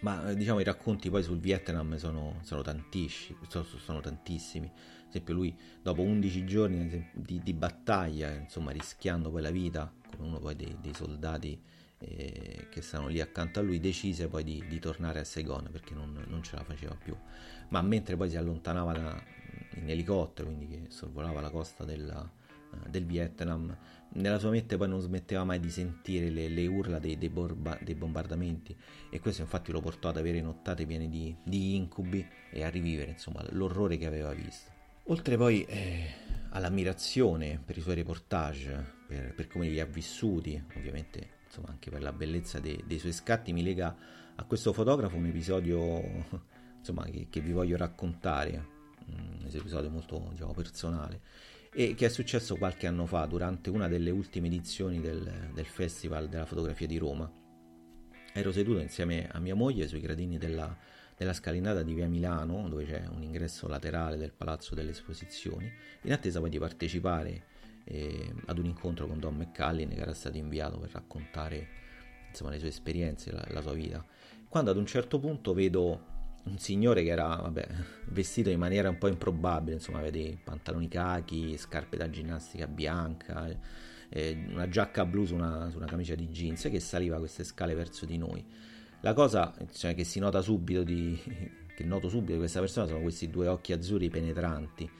ma 0.01 0.33
diciamo 0.35 0.61
i 0.61 0.65
racconti 0.65 1.09
poi 1.09 1.23
sul 1.23 1.39
Vietnam 1.39 1.97
sono, 1.97 2.41
sono, 2.43 2.63
tantissimi, 2.63 3.39
sono, 3.49 3.65
sono 3.65 4.01
tantissimi. 4.01 4.67
Ad 4.67 5.09
esempio 5.09 5.35
lui 5.35 5.57
dopo 5.81 6.03
11 6.03 6.45
giorni 6.45 7.11
di, 7.15 7.41
di, 7.43 7.53
battaglia 7.55 8.31
insomma 8.33 8.73
rischiando 8.73 9.31
poi 9.31 9.41
la 9.41 9.51
vita 9.51 9.91
come 10.17 10.29
uno 10.29 10.39
poi 10.41 10.57
dei, 10.57 10.77
dei 10.81 10.93
soldati 10.93 11.59
eh, 11.99 12.67
che 12.71 12.83
stanno 12.83 13.09
lì 13.09 13.21
accanto 13.21 13.61
a 13.61 13.63
lui, 13.63 13.81
decise 13.81 14.29
poi 14.29 14.45
di, 14.45 14.65
di 14.69 14.79
tornare 14.79 15.21
a 15.21 15.25
Saigon 15.25 15.69
perché 15.71 15.95
non, 15.95 16.25
non, 16.29 16.43
ce 16.43 16.57
la 16.57 16.65
faceva 16.65 16.95
più. 16.95 17.17
Ma 17.69 17.83
mentre 17.83 18.17
poi 18.17 18.31
si 18.31 18.37
allontanava 18.37 18.93
da, 18.93 19.23
in 19.77 19.89
elicottero, 19.89 20.49
quindi 20.49 20.69
che 20.69 20.91
sorvolava 20.91 21.41
la 21.41 21.51
costa 21.51 21.85
della, 21.85 22.21
uh, 22.21 22.89
del 22.89 23.05
Vietnam, 23.05 23.77
nella 24.15 24.39
sua 24.39 24.51
mente 24.51 24.77
poi 24.77 24.89
non 24.89 25.01
smetteva 25.01 25.45
mai 25.45 25.59
di 25.61 25.71
sentire 25.71 26.31
le, 26.31 26.49
le 26.49 26.67
urla 26.67 26.99
dei, 26.99 27.19
dei, 27.19 27.31
borba, 27.31 27.77
dei, 27.83 27.95
bombardamenti 27.95 28.77
e 29.11 29.19
questo 29.19 29.43
infatti 29.43 29.73
lo 29.73 29.81
portò 29.81 30.11
ad 30.11 30.19
avere 30.19 30.41
nottate 30.41 30.87
piene 30.87 31.09
di, 31.09 31.35
di 31.43 31.75
incubi 31.75 32.25
e 32.51 32.63
a 32.63 32.69
rivivere 32.69 33.13
insomma 33.13 33.45
l'orrore 33.51 33.97
che 33.97 34.07
aveva 34.07 34.33
visto. 34.33 34.71
Oltre 35.09 35.37
poi 35.37 35.65
eh, 35.65 36.07
all'ammirazione 36.51 37.61
per 37.65 37.77
i 37.77 37.81
suoi 37.81 37.97
reportage, 37.97 38.93
per, 39.07 39.35
per 39.35 39.49
come 39.49 39.69
li 39.69 39.81
ha 39.81 39.85
vissuti, 39.85 40.63
ovviamente 40.77 41.34
insomma 41.55 41.69
anche 41.69 41.91
per 41.91 42.03
la 42.03 42.13
bellezza 42.13 42.59
de- 42.59 42.83
dei 42.85 42.99
suoi 42.99 43.13
scatti, 43.13 43.53
mi 43.53 43.63
lega 43.63 43.97
a 44.35 44.45
questo 44.45 44.73
fotografo 44.73 45.17
un 45.17 45.27
episodio 45.27 46.03
insomma, 46.79 47.05
che, 47.05 47.29
che 47.31 47.41
vi 47.41 47.53
voglio 47.53 47.77
raccontare, 47.77 48.73
un 49.07 49.47
episodio 49.47 49.91
molto 49.91 50.29
diciamo, 50.33 50.53
personale, 50.53 51.21
e 51.73 51.95
che 51.95 52.07
è 52.07 52.09
successo 52.09 52.57
qualche 52.57 52.87
anno 52.87 53.07
fa 53.07 53.25
durante 53.27 53.71
una 53.71 53.89
delle 53.89 54.11
ultime 54.11 54.49
edizioni 54.49 55.01
del, 55.01 55.51
del 55.53 55.67
Festival 55.67 56.29
della 56.29 56.47
fotografia 56.47 56.87
di 56.87 56.99
Roma. 56.99 57.31
Ero 58.33 58.51
seduto 58.51 58.81
insieme 58.81 59.29
a 59.31 59.39
mia 59.39 59.55
moglie 59.55 59.87
sui 59.87 60.01
gradini 60.01 60.39
della, 60.39 60.77
nella 61.17 61.33
scalinata 61.33 61.83
di 61.83 61.95
via 61.95 62.09
Milano, 62.09 62.69
dove 62.69 62.85
c'è 62.85 63.05
un 63.07 63.23
ingresso 63.23 63.69
laterale 63.69 64.17
del 64.17 64.33
Palazzo 64.33 64.75
delle 64.75 64.91
Esposizioni, 64.91 65.71
in 66.03 66.13
attesa 66.13 66.41
poi 66.41 66.51
di 66.51 66.59
partecipare 66.59 67.45
eh, 67.85 68.33
ad 68.47 68.59
un 68.59 68.67
incontro 68.67 69.07
con 69.07 69.19
Don 69.19 69.37
McCallin 69.37 69.91
che 69.91 70.01
era 70.01 70.15
stato 70.15 70.37
inviato 70.37 70.79
per 70.79 70.91
raccontare 70.93 71.69
insomma, 72.29 72.51
le 72.51 72.59
sue 72.59 72.69
esperienze, 72.69 73.31
la, 73.31 73.45
la, 73.49 73.61
sua 73.61 73.73
vita. 73.73 74.05
Quando 74.49 74.71
ad 74.71 74.77
un 74.77 74.87
certo 74.87 75.19
punto 75.19 75.53
vedo 75.53 76.13
un 76.45 76.59
signore 76.59 77.03
che 77.03 77.11
era 77.11 77.37
vabbè, 77.37 77.67
vestito 78.07 78.51
in 78.51 78.59
maniera 78.59 78.89
un 78.89 78.99
po' 78.99 79.09
improbabile, 79.09 79.77
insomma, 79.77 80.01
vedi 80.01 80.39
pantaloni 80.43 80.89
cachi, 80.89 81.57
scarpe 81.57 81.97
da 81.97 82.11
ginnastica 82.11 82.67
bianca, 82.67 83.49
eh, 84.09 84.47
una 84.49 84.69
giacca 84.69 85.05
blu 85.05 85.25
su 85.25 85.35
una, 85.35 85.71
su 85.71 85.77
una, 85.77 85.87
camicia 85.87 86.15
di 86.15 86.29
jeans 86.29 86.63
che 86.71 86.81
saliva 86.81 87.19
queste 87.19 87.45
scale 87.45 87.75
verso 87.75 88.05
di 88.05 88.19
noi. 88.19 88.45
La 89.05 89.13
cosa 89.13 89.55
cioè, 89.73 89.95
che 89.95 90.03
si 90.03 90.19
nota 90.19 90.41
subito 90.41 90.83
di, 90.83 91.21
che 91.77 91.85
noto 91.85 92.09
subito 92.09 92.33
di 92.33 92.39
questa 92.39 92.61
persona 92.61 92.87
sono 92.87 93.03
questi 93.03 93.29
due 93.29 93.49
occhi 93.49 93.75
azzurri 93.75 94.09
penetranti 94.09 94.91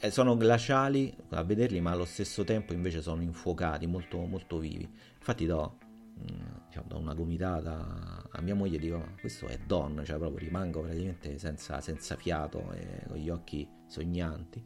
eh, 0.00 0.10
sono 0.10 0.36
glaciali 0.36 1.16
a 1.30 1.42
vederli, 1.42 1.80
ma 1.80 1.92
allo 1.92 2.04
stesso 2.04 2.44
tempo 2.44 2.74
invece 2.74 3.00
sono 3.00 3.22
infuocati, 3.22 3.86
molto, 3.86 4.18
molto 4.26 4.58
vivi. 4.58 4.86
Infatti 5.16 5.46
do, 5.46 5.78
mm, 6.20 6.66
diciamo, 6.66 6.88
do 6.88 6.98
una 6.98 7.14
gomitata 7.14 8.28
a 8.30 8.40
mia 8.42 8.54
moglie 8.54 8.76
e 8.76 8.80
dico, 8.80 8.98
ma 8.98 9.14
questo 9.18 9.46
è 9.46 9.58
Don, 9.64 10.02
cioè 10.04 10.18
proprio 10.18 10.40
rimango 10.46 10.82
praticamente 10.82 11.38
senza, 11.38 11.80
senza 11.80 12.16
fiato 12.16 12.70
e 12.72 13.04
con 13.06 13.16
gli 13.16 13.30
occhi 13.30 13.66
sognanti. 13.86 14.62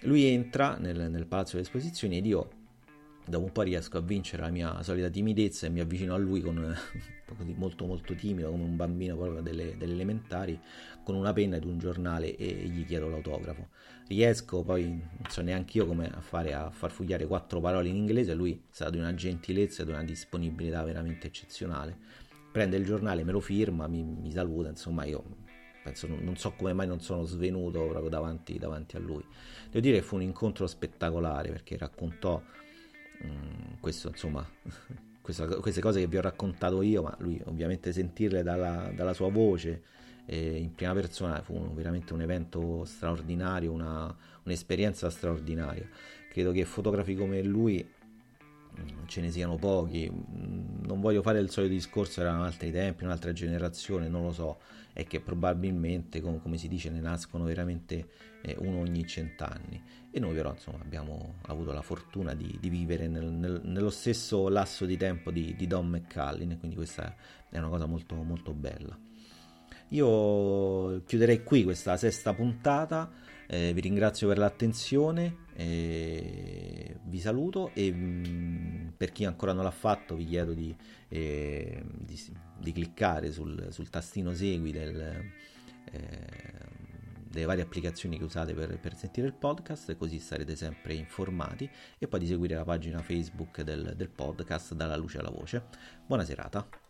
Lui 0.00 0.24
entra 0.24 0.78
nel, 0.78 1.10
nel 1.10 1.26
palazzo 1.26 1.52
delle 1.52 1.62
esposizioni 1.62 2.16
ed 2.16 2.26
io 2.26 2.59
dopo 3.30 3.44
un 3.44 3.52
po' 3.52 3.62
riesco 3.62 3.96
a 3.96 4.00
vincere 4.00 4.42
la 4.42 4.50
mia 4.50 4.82
solita 4.82 5.08
timidezza 5.08 5.66
e 5.66 5.70
mi 5.70 5.80
avvicino 5.80 6.12
a 6.12 6.18
lui 6.18 6.42
con, 6.42 6.76
molto 7.56 7.86
molto 7.86 8.14
timido 8.14 8.50
come 8.50 8.64
un 8.64 8.76
bambino 8.76 9.16
proprio 9.16 9.40
delle, 9.40 9.76
delle, 9.78 9.94
elementari 9.94 10.60
con 11.02 11.14
una 11.14 11.32
penna 11.32 11.56
ed 11.56 11.64
un 11.64 11.78
giornale 11.78 12.36
e 12.36 12.46
gli 12.46 12.84
chiedo 12.84 13.08
l'autografo. 13.08 13.68
Riesco 14.08 14.62
poi 14.62 14.88
non 14.88 15.30
so 15.30 15.40
neanche 15.40 15.78
io 15.78 15.86
come 15.86 16.10
a 16.10 16.20
fare 16.20 16.52
a 16.52 16.70
far 16.70 16.90
fugliare 16.90 17.26
quattro 17.26 17.60
parole 17.60 17.88
in 17.88 17.96
inglese 17.96 18.34
lui 18.34 18.52
è 18.52 18.74
stato 18.74 18.90
di 18.90 18.98
una 18.98 19.14
gentilezza 19.14 19.82
e 19.82 19.84
di 19.86 19.92
una 19.92 20.04
disponibilità 20.04 20.82
veramente 20.82 21.28
eccezionale. 21.28 21.96
Prende 22.52 22.76
il 22.76 22.84
giornale 22.84 23.24
me 23.24 23.32
lo 23.32 23.40
firma 23.40 23.86
mi, 23.86 24.02
mi 24.02 24.32
saluta 24.32 24.68
insomma 24.68 25.04
io 25.04 25.48
penso 25.82 26.06
non 26.08 26.36
so 26.36 26.52
come 26.52 26.72
mai 26.72 26.86
non 26.86 27.00
sono 27.00 27.24
svenuto 27.24 27.86
proprio 27.86 28.10
davanti, 28.10 28.58
davanti 28.58 28.96
a 28.96 28.98
lui. 28.98 29.24
Devo 29.66 29.80
dire 29.80 29.98
che 29.98 30.02
fu 30.02 30.16
un 30.16 30.22
incontro 30.22 30.66
spettacolare 30.66 31.50
perché 31.50 31.76
raccontò 31.78 32.42
Mm, 33.24 33.80
questo 33.80 34.08
insomma 34.08 34.46
questa, 35.20 35.46
queste 35.46 35.80
cose 35.80 36.00
che 36.00 36.06
vi 36.06 36.16
ho 36.16 36.22
raccontato 36.22 36.80
io 36.80 37.02
ma 37.02 37.14
lui 37.18 37.40
ovviamente 37.44 37.92
sentirle 37.92 38.42
dalla, 38.42 38.90
dalla 38.94 39.12
sua 39.12 39.30
voce 39.30 39.82
eh, 40.30 40.58
in 40.58 40.74
prima 40.74 40.92
persona 40.92 41.42
fu 41.42 41.72
veramente 41.74 42.12
un 42.12 42.22
evento 42.22 42.84
straordinario 42.84 43.72
una, 43.72 44.14
un'esperienza 44.44 45.10
straordinaria. 45.10 45.88
Credo 46.30 46.52
che 46.52 46.64
fotografi 46.64 47.16
come 47.16 47.42
lui 47.42 47.84
mm, 47.84 49.06
ce 49.06 49.20
ne 49.20 49.30
siano 49.30 49.56
pochi. 49.56 50.08
Mm, 50.08 50.84
non 50.86 51.00
voglio 51.00 51.22
fare 51.22 51.40
il 51.40 51.50
solito 51.50 51.74
discorso 51.74 52.20
erano 52.20 52.44
altri 52.44 52.70
tempi 52.70 53.02
un'altra 53.02 53.32
generazione 53.32 54.08
non 54.08 54.22
lo 54.22 54.32
so. 54.32 54.58
È 54.92 55.04
che 55.04 55.20
probabilmente 55.20 56.20
come, 56.20 56.40
come 56.40 56.58
si 56.58 56.68
dice 56.68 56.90
ne 56.90 57.00
nascono 57.00 57.44
veramente 57.44 58.06
eh, 58.42 58.56
uno 58.58 58.78
ogni 58.78 59.06
cent'anni. 59.06 59.82
E 60.10 60.18
noi 60.18 60.34
però 60.34 60.50
insomma 60.52 60.78
abbiamo 60.80 61.34
avuto 61.42 61.72
la 61.72 61.82
fortuna 61.82 62.34
di, 62.34 62.56
di 62.60 62.68
vivere 62.68 63.06
nel, 63.06 63.26
nel, 63.26 63.60
nello 63.64 63.90
stesso 63.90 64.48
lasso 64.48 64.84
di 64.84 64.96
tempo 64.96 65.30
di, 65.30 65.54
di 65.56 65.66
Don 65.68 65.88
McCallin 65.88 66.58
quindi 66.58 66.74
questa 66.74 67.14
è 67.48 67.58
una 67.58 67.68
cosa 67.68 67.86
molto 67.86 68.16
molto 68.16 68.52
bella. 68.52 68.98
Io 69.90 71.02
chiuderei 71.04 71.42
qui 71.42 71.64
questa 71.64 71.96
sesta 71.96 72.34
puntata 72.34 73.10
eh, 73.46 73.72
vi 73.72 73.80
ringrazio 73.80 74.28
per 74.28 74.38
l'attenzione 74.38 75.46
eh, 75.54 76.96
vi 77.02 77.18
saluto 77.18 77.72
e 77.74 77.92
mh, 77.92 78.28
mm, 78.28 78.88
per 78.96 79.12
chi 79.12 79.24
ancora 79.24 79.52
non 79.52 79.64
l'ha 79.64 79.70
fatto 79.70 80.14
vi 80.14 80.24
chiedo 80.24 80.54
di, 80.54 80.74
eh, 81.08 81.82
di, 81.86 82.20
di 82.58 82.72
cliccare 82.72 83.32
sul, 83.32 83.68
sul, 83.70 83.90
tastino 83.90 84.32
segui 84.32 84.70
del, 84.70 85.00
eh, 85.90 86.70
delle 87.30 87.46
varie 87.46 87.62
applicazioni 87.62 88.18
che 88.18 88.24
usate 88.24 88.54
per, 88.54 88.78
per, 88.80 88.96
sentire 88.96 89.28
il 89.28 89.34
podcast, 89.34 89.96
così 89.96 90.18
sarete 90.18 90.56
sempre 90.56 90.94
informati, 90.94 91.70
e 91.98 92.08
poi 92.08 92.18
di 92.18 92.26
seguire 92.26 92.56
la 92.56 92.64
pagina 92.64 93.00
Facebook 93.02 93.62
del, 93.62 93.94
del 93.96 94.08
podcast 94.08 94.74
Dalla 94.74 94.96
luce 94.96 95.18
alla 95.18 95.30
voce. 95.30 95.62
Buona 96.06 96.24
serata. 96.24 96.89